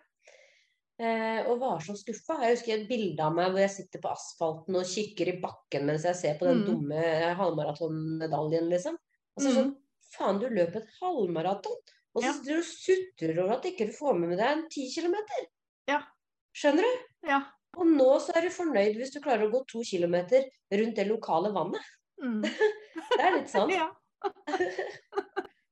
[0.99, 2.35] og var så skuffa.
[2.43, 5.85] Jeg husker et bilde av meg hvor jeg sitter på asfalten og kikker i bakken
[5.87, 6.65] mens jeg ser på den Mm.
[6.67, 8.97] dumme halvmaratonmedaljen, liksom.
[9.37, 9.55] Og så Mm.
[9.55, 9.75] sånn
[10.11, 11.77] Faen, du løp et halvmaraton!
[12.15, 12.33] Og så Ja.
[12.33, 15.45] sitter du og sutrer over at ikke du får med deg en ti kilometer.
[15.87, 16.01] Ja.
[16.53, 17.27] Skjønner du?
[17.29, 17.43] Ja.
[17.77, 20.43] Og nå så er du fornøyd hvis du klarer å gå to kilometer
[20.73, 21.81] rundt det lokale vannet.
[22.21, 22.41] Mm.
[23.19, 23.69] Det er litt sånn.
[23.69, 23.89] ja.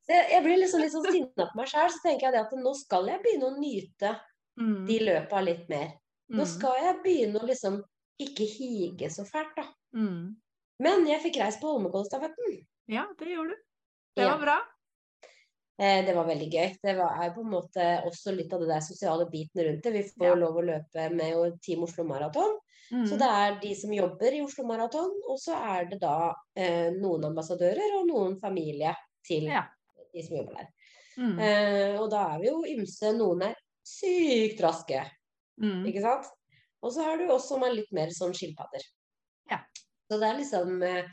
[0.08, 2.74] Jeg, blir liksom litt sånn sinna på meg sjæl, så tenker jeg det at nå
[2.80, 4.14] skal jeg begynne å nyte
[4.58, 4.86] Mm.
[4.88, 5.92] de løpa litt mer.
[6.30, 6.46] Nå Mm.
[6.48, 7.84] skal jeg begynne å liksom
[8.20, 9.68] ikke hige så fælt, da.
[9.96, 10.36] Mm.
[10.80, 12.66] Men jeg fikk reist på Holmenkollstafetten.
[12.88, 13.56] Ja, det gjorde du.
[14.16, 14.36] Det Ja.
[14.36, 14.58] var bra.
[15.80, 16.76] Eh, det var veldig gøy.
[16.84, 19.94] Det var, er på en måte også litt av det der sosiale biten rundt det.
[19.94, 20.34] Vi får Ja.
[20.36, 22.58] lov å løpe med Team Oslo Maraton.
[22.92, 23.06] Mm.
[23.06, 26.90] Så det er de som jobber i Oslo Maraton, og så er det da eh,
[26.92, 29.66] noen ambassadører og noen familie til Ja.
[30.14, 30.68] de som jobber der.
[31.18, 31.40] Mm.
[31.40, 33.14] Eh, og da er vi jo ymse.
[33.16, 33.56] Noen er
[33.88, 35.06] sykt raske,
[35.58, 35.86] Mm.
[35.90, 36.28] ikke sant?
[36.86, 38.84] Og så har du oss som er litt mer sånn skilpadder.
[39.50, 39.58] Ja.
[40.12, 41.08] Så det er liksom eh,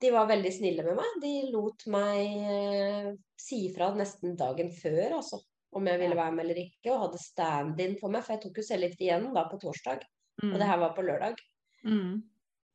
[0.00, 1.10] De var veldig snille med meg.
[1.22, 5.38] De lot meg eh, si ifra nesten dagen før, altså.
[5.72, 8.24] Om jeg ville være med eller ikke, og hadde stand-in for meg.
[8.26, 10.02] For jeg tok jo cellegift igjen da på torsdag,
[10.42, 10.54] Mm.
[10.54, 11.36] og det her var på lørdag.
[11.84, 12.22] Mm.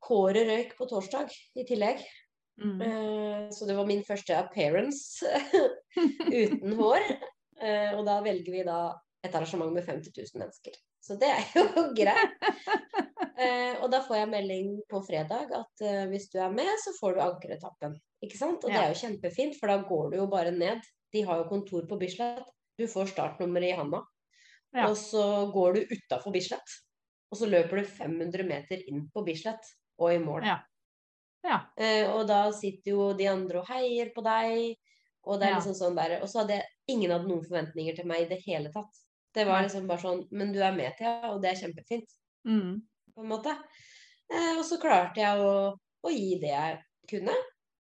[0.08, 2.06] Håret røyk på torsdag i tillegg.
[2.62, 2.82] Mm.
[2.82, 5.26] Eh, Så det var min første appearance
[6.30, 7.02] uten hår.
[7.98, 8.94] Og da velger vi da
[9.26, 10.76] et arrangement med 50 000 mennesker.
[11.02, 11.64] Så det er jo
[11.98, 12.36] greit.
[13.38, 16.94] Eh, Og da får jeg melding på fredag at eh, hvis du er med, så
[17.00, 17.96] får du ankeretappen.
[18.26, 18.64] Ikke sant?
[18.66, 20.82] Og det er jo kjempefint, for da går du jo bare ned.
[21.14, 22.46] De har jo kontor på Bislett.
[22.78, 24.02] Du får startnummeret i handa.
[24.76, 24.88] Ja.
[24.90, 25.22] Og så
[25.54, 26.74] går du utafor Bislett.
[27.32, 29.70] Og så løper du 500 meter inn på Bislett
[30.02, 30.46] og i mål.
[30.48, 30.58] Ja.
[31.46, 31.60] Ja.
[31.80, 34.76] Eh, og da sitter jo de andre og heier på deg.
[35.28, 35.58] Og det er Ja.
[35.60, 38.42] liksom sånn der, og så hadde jeg ingen hadde noen forventninger til meg i det
[38.46, 39.02] hele tatt.
[39.38, 42.10] Det var liksom bare sånn Men du er med, Thea, og det er kjempefint.
[42.48, 42.80] Mm.
[43.14, 43.54] på en måte.
[44.32, 46.76] Eh, og så klarte jeg å, å gi det jeg
[47.12, 47.34] kunne.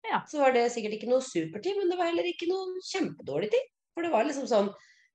[0.08, 0.20] Ja.
[0.28, 3.68] Så var det sikkert ikke noe supertid, men det var heller ikke noe kjempedårlig tid.
[3.96, 4.72] For det var liksom sånn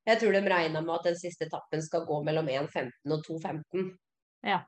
[0.07, 3.89] Jeg tror de regna med at den siste etappen skal gå mellom 1.15 og 2.15.
[4.47, 4.61] Ja.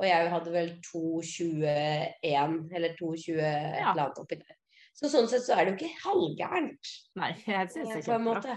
[0.00, 3.90] Og jeg hadde vel 2.21 eller 2.20 et Ja.
[3.92, 4.56] eller annet oppi der.
[4.96, 6.92] Så sånn sett så er det jo ikke halvgærent.
[7.20, 8.18] Nei, jeg syns det kjempebra.
[8.24, 8.56] måte.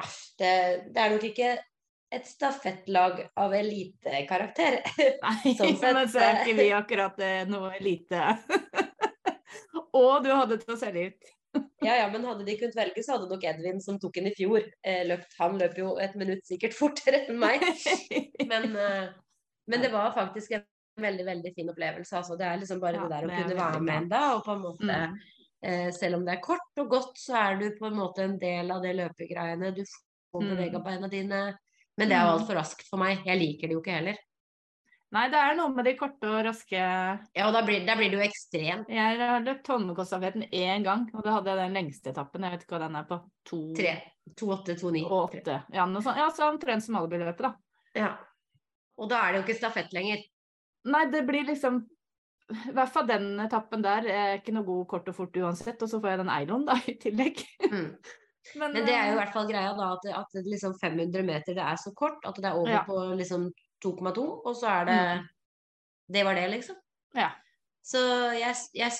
[0.00, 0.52] Æsj, Det,
[0.94, 1.50] det er nok ikke
[2.10, 4.78] et stafettlag av elitekarakter.
[5.24, 8.22] Nei, Sånn men så er ikke vi akkurat eh, noe elite.
[9.98, 11.34] Og du hadde til å selge ut.
[11.82, 14.34] Ja, ja, men hadde de kunnet velge, så hadde nok Edvin, som tok den i
[14.36, 15.32] fjor, eh, løpt.
[15.40, 17.64] Han løp jo et minutt sikkert fortere enn meg.
[18.50, 19.08] Men, eh,
[19.68, 20.64] men det var faktisk en
[21.02, 22.14] veldig, veldig fin opplevelse.
[22.20, 24.54] Altså, det er liksom bare Ja, det der å kunne være med enda, og på
[24.56, 25.16] en måte Mm.
[25.62, 28.38] eh, Selv om det er kort og godt, så er du på en måte en
[28.38, 29.74] del av det løpegreiene.
[29.74, 29.82] Du
[30.32, 30.50] får Mm.
[30.56, 31.40] bevega beina dine.
[31.98, 32.38] Men det er jo Mm.
[32.38, 33.24] altfor raskt for meg.
[33.26, 34.18] Jeg liker det jo ikke heller.
[35.10, 38.10] Nei, det er noe med de korte og raske Ja, og da blir, da blir
[38.12, 38.90] det jo ekstremt.
[38.92, 42.42] Jeg har løpt Holmenkollstafetten én gang, og da hadde jeg den lengste etappen.
[42.44, 43.18] Jeg vet ikke hva den er på.
[43.48, 43.94] To 3,
[44.36, 45.04] 2-8, 2-9.
[45.08, 45.56] og åtte.
[45.72, 46.20] Ja, noe sånt.
[46.20, 47.54] Ja, så omtrent som Alibi-løpet, da.
[47.96, 48.10] Ja.
[48.98, 50.22] Og da er det jo ikke stafett lenger.
[50.84, 51.86] Nei, det blir liksom
[52.50, 55.82] I hvert fall den etappen der er ikke noe god kort og fort uansett.
[55.82, 57.42] Og så får jeg den Eilon da i tillegg.
[57.70, 57.90] Mm.
[58.56, 61.22] Men, Men det er jo i eh, hvert fall greia da, at, at liksom 500
[61.26, 62.84] meter det er så kort at det er over Ja.
[62.86, 63.50] på liksom
[63.84, 65.26] 2,2, og så er det Mm.
[66.10, 66.76] Det var det, liksom.
[67.14, 67.30] Ja.
[67.84, 67.98] Så
[68.32, 68.92] jeg, jeg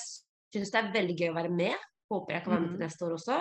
[0.52, 1.74] syns det er veldig gøy å være med.
[2.10, 2.76] Håper jeg kan være med Mm.
[2.76, 3.38] til neste år også.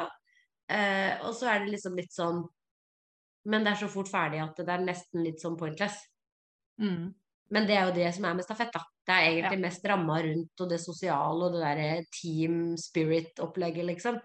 [0.69, 2.45] Eh, og så er det liksom litt sånn
[3.45, 5.95] Men det er så fort ferdig at det er nesten litt sånn pointless.
[6.79, 7.13] mm,
[7.51, 8.81] Men det er jo det som er med stafett, da.
[9.07, 14.19] Det er egentlig mest ramma rundt og det sosiale og det derre team spirit-opplegget, liksom.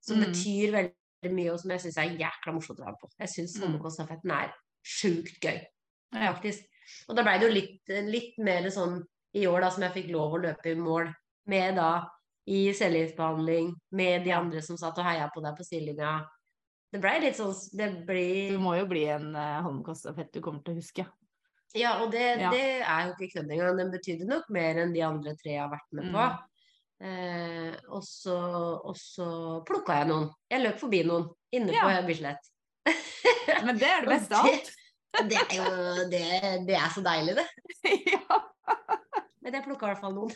[0.00, 0.24] Som Mm.
[0.26, 0.94] betyr veldig
[1.32, 3.10] mye, og som jeg syns er jækla morsomt å være på.
[3.20, 3.74] Jeg syns Mm.
[4.30, 4.52] Er
[4.84, 5.60] sjukt gøy,
[6.12, 6.64] faktisk.
[7.08, 9.02] Og da blei det jo litt, litt mer sånn
[9.34, 11.14] i år, da, som jeg fikk lov å løpe i mål
[11.46, 12.08] med da
[12.46, 16.26] i cellegiftbehandling, med de andre som satt og heia på deg på sidelinja.
[16.92, 20.62] Det blei litt sånn Det blir Du må jo bli en uh, Holmenkollstafett du kommer
[20.62, 21.06] til å huske.
[21.74, 22.50] Ja, og det, Ja.
[22.50, 23.76] det er jo ikke kødd engang.
[23.76, 26.20] Den betydde nok mer enn de andre tre jeg har vært med på.
[26.20, 26.38] Mm.
[27.04, 28.36] Eh, og så,
[28.88, 29.26] og så
[29.68, 30.28] plukka jeg noen.
[30.50, 31.84] Jeg løp forbi noen inne Ja.
[31.84, 32.50] på Bislett.
[33.64, 34.70] Men det er det beste av alt.
[35.30, 36.24] Det er jo det,
[36.66, 37.46] det er så deilig, det.
[38.14, 38.38] ja,
[39.44, 40.32] Men jeg plukka i hvert fall noen.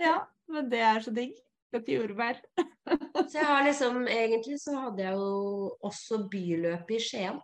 [0.00, 0.14] ja,
[0.52, 1.34] men det er så digg.
[1.72, 2.36] Dette jordbær.
[3.32, 7.38] Så jeg har liksom Egentlig så hadde jeg jo også byløpet i Skien.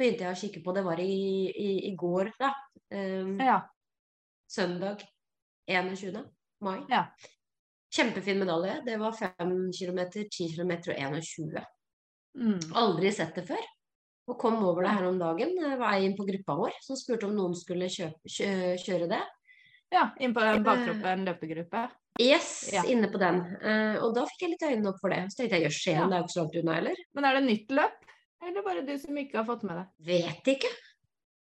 [0.00, 0.72] Begynte jeg å kikke på.
[0.74, 1.14] Det var i,
[1.54, 2.48] i, i går, da.
[2.90, 3.60] Um, Ja.
[4.50, 5.04] Søndag
[5.70, 6.18] 21.
[6.66, 6.80] mai.
[6.90, 7.04] Ja.
[7.94, 8.80] Kjempefin medalje.
[8.86, 9.32] Det var 5
[9.72, 11.64] km, 10 km og 21.
[12.40, 12.58] Mm.
[12.74, 13.62] Aldri sett det før.
[14.26, 15.52] Og kom over det her om dagen.
[15.60, 19.20] Jeg var inn på gruppa vår som spurte om noen skulle kjøpe, kjø, kjøre det.
[19.92, 21.82] Ja, inn på bakgruppen baktroppen løpegruppe.
[22.22, 22.82] Yes, Ja.
[22.86, 23.40] inne på den.
[23.60, 25.20] Eh, og da fikk jeg litt øynene opp for det.
[25.30, 26.06] Så tenkte jeg jøss, Skien, Ja.
[26.06, 26.96] det er jo ikke så langt unna heller.
[27.14, 27.98] Men er det nytt løp?
[28.42, 29.86] Eller bare du som ikke har fått med det?
[30.06, 30.70] Vet ikke.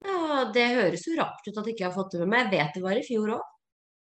[0.06, 2.52] Ja, det høres jo rart ut at jeg ikke har fått det med meg.
[2.52, 3.42] Jeg vet det var i fjor òg.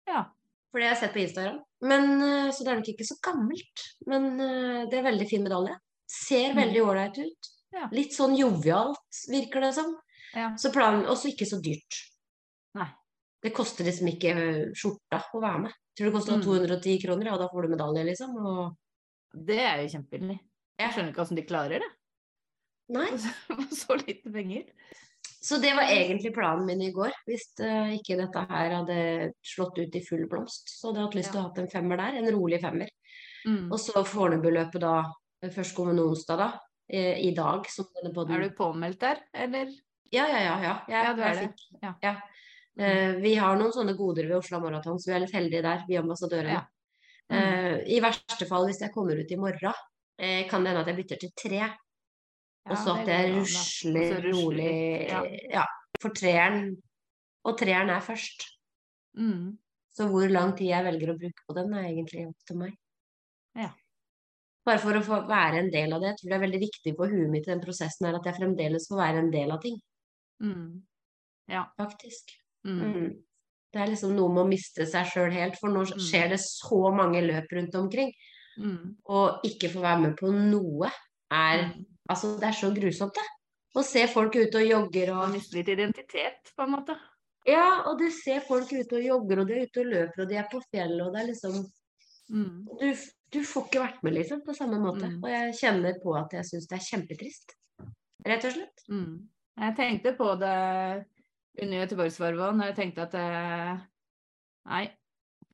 [0.07, 0.25] Ja.
[0.71, 1.61] For det har jeg sett på Instagram.
[1.83, 3.85] Men, eh, så det er nok ikke så gammelt.
[4.07, 5.76] Men eh, det er veldig fin medalje.
[6.11, 6.57] Ser Mm.
[6.62, 7.51] veldig ålreit ut.
[7.72, 7.89] Ja.
[7.93, 9.93] Litt sånn jovialt, virker det som.
[10.35, 10.55] Ja.
[10.57, 11.99] Så planen, også ikke så dyrt.
[12.74, 12.89] Nei.
[13.43, 15.72] Det koster liksom ikke eh, skjorta å være med.
[15.97, 16.43] Tror det koster Mm.
[16.43, 18.35] 210 kroner, ja, da får du medalje, liksom.
[18.45, 18.76] Og
[19.47, 20.39] Det er jo kjempebillig.
[20.81, 21.91] Jeg skjønner ikke hvordan de klarer det.
[22.89, 23.09] Nei.
[23.47, 24.64] For så lite penger.
[25.41, 27.14] Så det var egentlig planen min i går.
[27.28, 29.03] Hvis eh, ikke dette her hadde
[29.47, 32.01] slått ut i full blomst, så hadde jeg hatt lyst til å ha en femmer
[32.01, 32.18] der.
[32.18, 32.91] En rolig femmer.
[33.47, 33.68] Mm.
[33.70, 34.97] Og så Fornebu-løpet da,
[35.45, 36.49] først førstkommende onsdag, da.
[36.91, 37.68] eh, I dag,
[38.34, 39.70] Er du påmeldt der, eller?
[40.11, 40.59] Ja, ja, ja.
[40.64, 40.74] ja.
[40.89, 41.68] Jeg, Ja, du er jeg det.
[41.82, 41.95] Ja.
[42.03, 42.16] ja.
[42.78, 45.80] Uh, vi har noen sånne goder ved Oslo Maraton, så vi er litt heldige der,
[45.89, 46.61] vi ambassadørene.
[46.61, 46.61] Ja.
[47.28, 47.39] Mm.
[47.39, 50.91] Uh, I verste fall, hvis jeg kommer ut i morgen, uh, kan det hende at
[50.91, 51.62] jeg bytter til tre.
[52.69, 55.23] Ja, og så at det rusler rusler rolig ja.
[55.55, 55.64] ja.
[56.03, 56.77] for treeren.
[57.49, 58.45] Og treeren er først.
[59.16, 59.57] Mm.
[59.97, 62.75] Så hvor lang tid jeg velger å bruke på den, er egentlig opp til meg.
[63.59, 63.71] Ja.
[64.69, 66.12] Bare for å få være en del av det.
[66.12, 68.37] Jeg tror det er veldig viktig for huet mitt i den prosessen her at jeg
[68.37, 69.81] fremdeles får være en del av ting,
[70.41, 70.83] Mm.
[71.51, 71.64] Ja.
[71.77, 72.31] faktisk.
[72.66, 72.81] Mm.
[72.85, 73.09] Mm.
[73.73, 75.99] Det er liksom noe med å miste seg sjøl helt, for nå Mm.
[75.99, 78.12] skjer det så mange løp rundt omkring.
[78.59, 78.97] Mm.
[79.09, 80.91] Og ikke få være med på noe
[81.31, 81.87] er Mm.
[82.09, 83.27] Altså, det er så grusomt, det.
[83.77, 86.97] Å se folk ute og jogger og Miste litt identitet, på en måte.
[87.49, 90.31] Ja, og du ser folk ute og jogger, og de er ute og løper, og
[90.31, 91.67] de er på fjellet, og det er liksom
[92.29, 92.67] Mm.
[92.81, 92.91] Du,
[93.33, 95.07] du får ikke vært med, liksom, på samme måte.
[95.09, 95.23] Mm.
[95.25, 97.55] Og jeg kjenner på at jeg syns det er kjempetrist.
[98.29, 98.83] Rett og slett.
[98.93, 99.15] Mm.
[99.63, 100.57] Jeg tenkte på det
[101.63, 103.81] under Göteborgsvarvet òg, når jeg tenkte at eh,
[104.69, 104.83] Nei,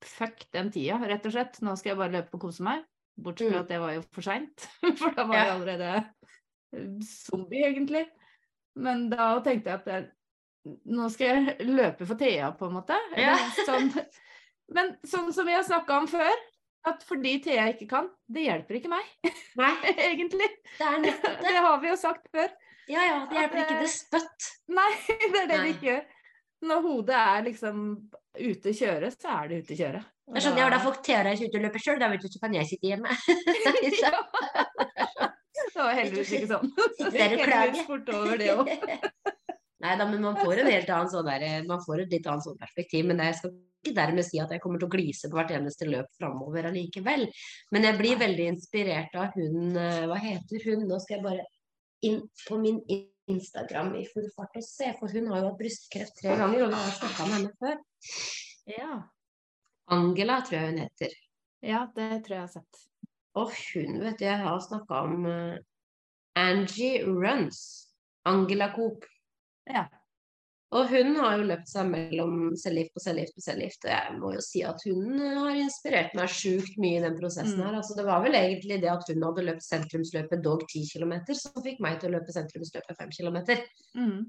[0.03, 1.61] fuck den tida, rett og slett.
[1.63, 2.83] Nå skal jeg bare løpe og kose meg.
[3.23, 3.63] Bortsett fra Mm.
[3.63, 4.67] at det var jo for seint,
[4.99, 5.91] for da var jeg allerede
[7.07, 8.05] zombie, egentlig.
[8.75, 10.07] Men da tenkte jeg at jeg,
[10.97, 12.97] nå skal jeg løpe for Thea, på en måte.
[13.21, 13.37] Ja.
[13.67, 13.91] Sånn.
[14.75, 16.33] Men sånn som vi har snakka om før,
[16.89, 19.07] at fordi Thea ikke kan, det hjelper ikke meg,
[19.61, 19.71] Nei,
[20.11, 20.49] egentlig.
[20.79, 21.63] det nettopp Det det.
[21.69, 22.51] har vi jo sagt før.
[22.91, 24.49] Ja ja, det hjelper ikke det spøtt.
[24.77, 24.91] Nei,
[25.33, 25.63] det er det Nei.
[25.69, 26.03] det ikke gjør.
[26.65, 27.81] Når hodet er liksom
[28.41, 30.03] ute å kjøre, så er det ute å kjøre.
[30.35, 32.55] Jeg skjønner, da får Thea reise ut og løpe sjøl, da vet du, så kan
[32.57, 33.13] jeg sitte hjemme.
[35.73, 36.73] Det var heldigvis ikke sånn.
[36.75, 37.21] Klage.
[37.21, 38.73] Heldigvis fort over det òg.
[39.85, 42.47] Nei da, men man får en helt annen sånn der, man får et litt annet
[42.47, 43.05] sånn perspektiv.
[43.11, 43.53] Men jeg skal
[43.85, 47.27] ikke dermed si at jeg kommer til å glise på hvert eneste løp framover allikevel.
[47.75, 50.87] Men jeg blir veldig inspirert av hun eh, Hva heter hun?
[50.89, 51.45] Nå skal jeg bare
[52.05, 52.81] inn på min
[53.31, 56.73] Instagram i full fart og se, for hun har jo hatt brystkreft tre ganger, og
[56.75, 57.79] vi har snakka med henne før.
[58.73, 58.91] Ja.
[59.97, 61.15] Angela, tror jeg hun heter.
[61.65, 62.83] ja, det tror jeg jeg har sett.
[63.41, 65.57] Og hun, vet du, jeg har snakka om uh,
[66.39, 67.61] Angie Runs.
[68.25, 69.05] Angela Coop.
[69.69, 69.87] Ja.
[70.75, 73.85] Og hun har jo løpt seg mellom cellegift på cellegift på cellegift.
[73.87, 77.19] Og jeg må jo si at hun eh, har inspirert meg sjukt mye i den
[77.19, 77.67] prosessen Mm.
[77.69, 77.77] her.
[77.79, 81.63] Altså, det var vel egentlig det at hun hadde løpt sentrumsløpet dog 10 km, som
[81.63, 83.39] fikk meg til å løpe sentrumsløpet 5 km.
[83.95, 84.25] Mm.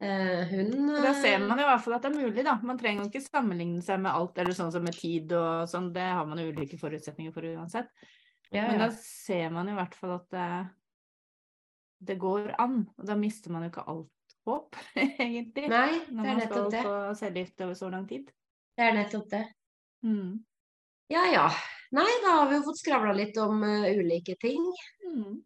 [0.00, 2.56] Eh, hun Da ser eh, man i hvert fall at det er mulig, da.
[2.64, 5.92] Man trenger jo ikke sammenligne seg med alt, eller sånn som med tid og sånn.
[5.92, 7.92] Det har man jo ulike forutsetninger for uansett.
[8.52, 10.46] Ja, Men da ser man i hvert fall at det,
[12.10, 12.80] det går an.
[12.98, 15.68] Og da mister man jo ikke alt håp, egentlig.
[15.70, 16.82] Nei, Når det Når man skal nettopp det.
[16.86, 18.30] få cellegift over så lang tid.
[18.76, 19.42] Det er nettopp det.
[20.06, 20.32] Mm.
[21.12, 21.44] Ja ja.
[21.92, 24.62] Nei, da har vi jo fått skravla litt om uh, ulike ting.
[25.04, 25.40] Mm.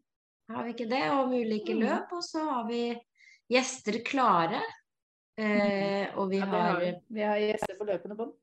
[0.52, 1.02] Har vi ikke det?
[1.11, 1.80] Om ulike Mm.
[1.86, 2.12] løp.
[2.12, 2.82] Og så har vi
[3.50, 4.61] gjester klare.
[5.40, 6.90] Uh, og vi Ja, det har har vi.
[7.16, 8.34] vi har gjester på løpende bånd.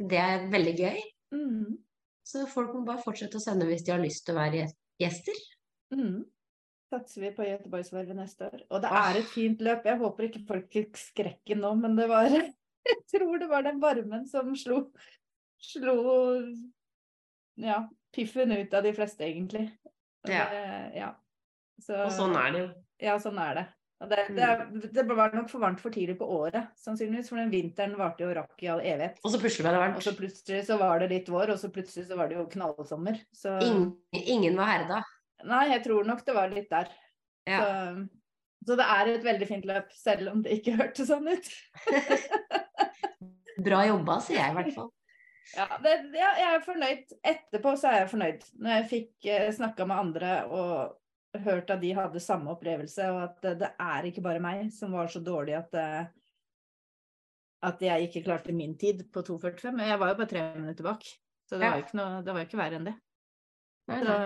[0.00, 0.98] Det er veldig gøy.
[1.32, 1.78] Mm.
[2.30, 4.66] Så folk må bare fortsette å sende hvis de har lyst til å være
[5.00, 5.38] gjester.
[5.94, 6.22] Mm.
[6.90, 8.64] Satser vi på Göteborgsvervet neste år.
[8.70, 9.86] Og det er et fint løp.
[9.86, 12.30] Jeg håper ikke folk fikk skrekken nå, men det var
[12.90, 14.86] Jeg tror det var den varmen som slo
[15.60, 15.94] Slo
[17.60, 17.82] ja,
[18.16, 19.66] piffen ut av de fleste, egentlig.
[20.24, 20.46] Ja.
[20.48, 20.62] Det,
[20.96, 21.10] ja.
[21.84, 22.70] Så, Og sånn er det jo.
[23.10, 23.64] Ja, sånn er det.
[24.00, 24.62] Det, det, er,
[24.96, 27.28] det var nok for varmt for tidlig på året, sannsynligvis.
[27.28, 29.18] For den vinteren varte jo rakk i all evighet.
[29.20, 29.98] Og så plutselig ble det varmt.
[30.00, 32.46] Og så plutselig så var det litt vår, og så plutselig så var det jo
[32.54, 33.18] knallsommer.
[33.36, 35.02] Så Ingen, ingen var herda.
[35.50, 36.88] Nei, jeg tror nok det var litt der.
[37.48, 37.60] Ja.
[37.60, 41.52] Så, så det er et veldig fint løp, selv om det ikke hørtes sånn ut.
[43.68, 44.90] Bra jobba, sier jeg i hvert fall.
[45.50, 47.14] Ja, det, ja, jeg er fornøyd.
[47.26, 48.48] Etterpå så er jeg fornøyd.
[48.62, 50.99] Når jeg fikk eh, snakka med andre og
[51.44, 55.10] hørt at de hadde samme opplevelse, og at det, er ikke bare meg som var
[55.12, 56.08] så dårlig at eh,
[57.62, 59.74] at jeg ikke klarte min tid på 2,45.
[59.76, 61.04] Men jeg var jo bare tre minutter bak,
[61.48, 62.96] så det var jo ikke, noe, det var ikke verre enn det.
[63.90, 64.16] Så,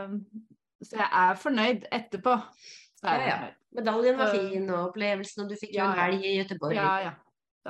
[0.84, 2.38] så jeg er fornøyd etterpå.
[3.00, 3.52] Så er Ja, ja.
[3.74, 6.76] Medaljen var fin, og opplevelsen, og du fikk jo Ja, en helg i Göteborg.
[6.78, 7.14] Ja, ja.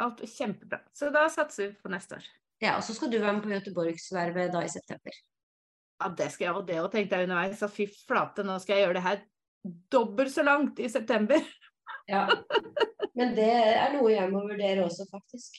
[0.04, 0.82] Alt kjempebra.
[0.92, 2.26] Så da satser vi på neste år.
[2.60, 5.16] Ja, og så skal du være med på Göteborgsvervet da i september.
[6.04, 7.56] Ja, det skal jeg, og det òg tenkte jeg underveis.
[7.56, 9.22] Så fy flate, nå skal jeg gjøre det her
[9.94, 11.40] dobbelt så langt i september.
[12.10, 12.26] Ja.
[13.16, 15.56] Men det er noe jeg må vurdere også, faktisk.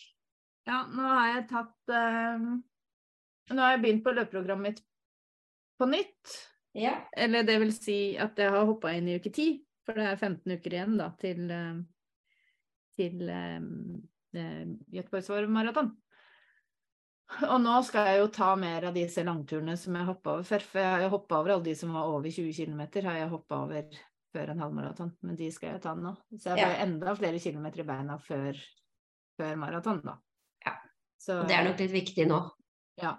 [0.69, 2.45] Ja, nå har jeg tatt eh,
[3.53, 4.83] Nå har jeg begynt på løpeprogrammet mitt
[5.79, 6.35] på nytt.
[6.77, 6.95] Ja.
[7.17, 10.17] Eller det vil si at jeg har hoppa inn i uke 10, for det er
[10.19, 11.77] 15 uker igjen da til, eh,
[12.97, 13.59] til eh,
[14.37, 14.63] eh,
[14.97, 15.93] Göteborgsvarv maraton.
[17.49, 20.65] Og nå skal jeg jo ta mer av disse langturene som jeg hoppa over før.
[20.69, 23.31] For jeg har jo hoppa over alle de som var over 20 km, har jeg
[23.31, 23.97] hoppa over
[24.35, 25.11] før en halvmaraton.
[25.25, 26.13] Men de skal jeg ta nå.
[26.37, 26.83] Så jeg får Ja.
[26.85, 28.59] enda flere kilometer i beina før,
[29.39, 30.15] før maraton, da.
[30.65, 30.75] Ja.
[31.17, 32.39] Så, Og det er nok litt viktig nå.
[33.01, 33.15] Ja.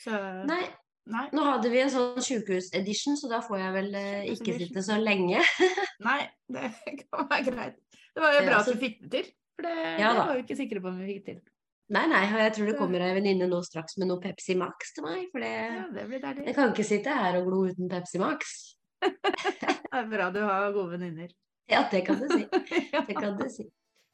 [0.00, 0.10] Så
[0.48, 0.64] Nei,
[1.06, 1.28] Nei.
[1.32, 4.98] nå hadde vi en sånn sjukehusedition, så da får jeg vel eh, ikke sitte så
[5.00, 5.40] lenge.
[6.08, 6.72] Nei, det
[7.06, 7.78] kan være greit.
[8.14, 9.32] Det var jo bra at du fikk det til.
[9.54, 11.40] For det, Ja det var vi ikke sikre på om vi fikk til.
[11.90, 15.02] Nei, nei, jeg tror det kommer ei venninne nå straks med noe Pepsi Max til
[15.02, 16.22] meg, for det Ja, det blir.
[16.46, 18.52] Jeg kan ikke sitte her og glo uten Pepsi Max.
[19.90, 21.32] Det er bra du har gode venninner.
[21.70, 22.44] Ja, det kan du si.
[23.08, 23.66] Det kan du si.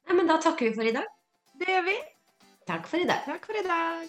[0.07, 1.11] Nei, men da takker vi for i dag.
[1.61, 1.99] det gjør vi.
[2.66, 3.29] Takk for i dag.
[3.29, 4.09] Takk for i dag.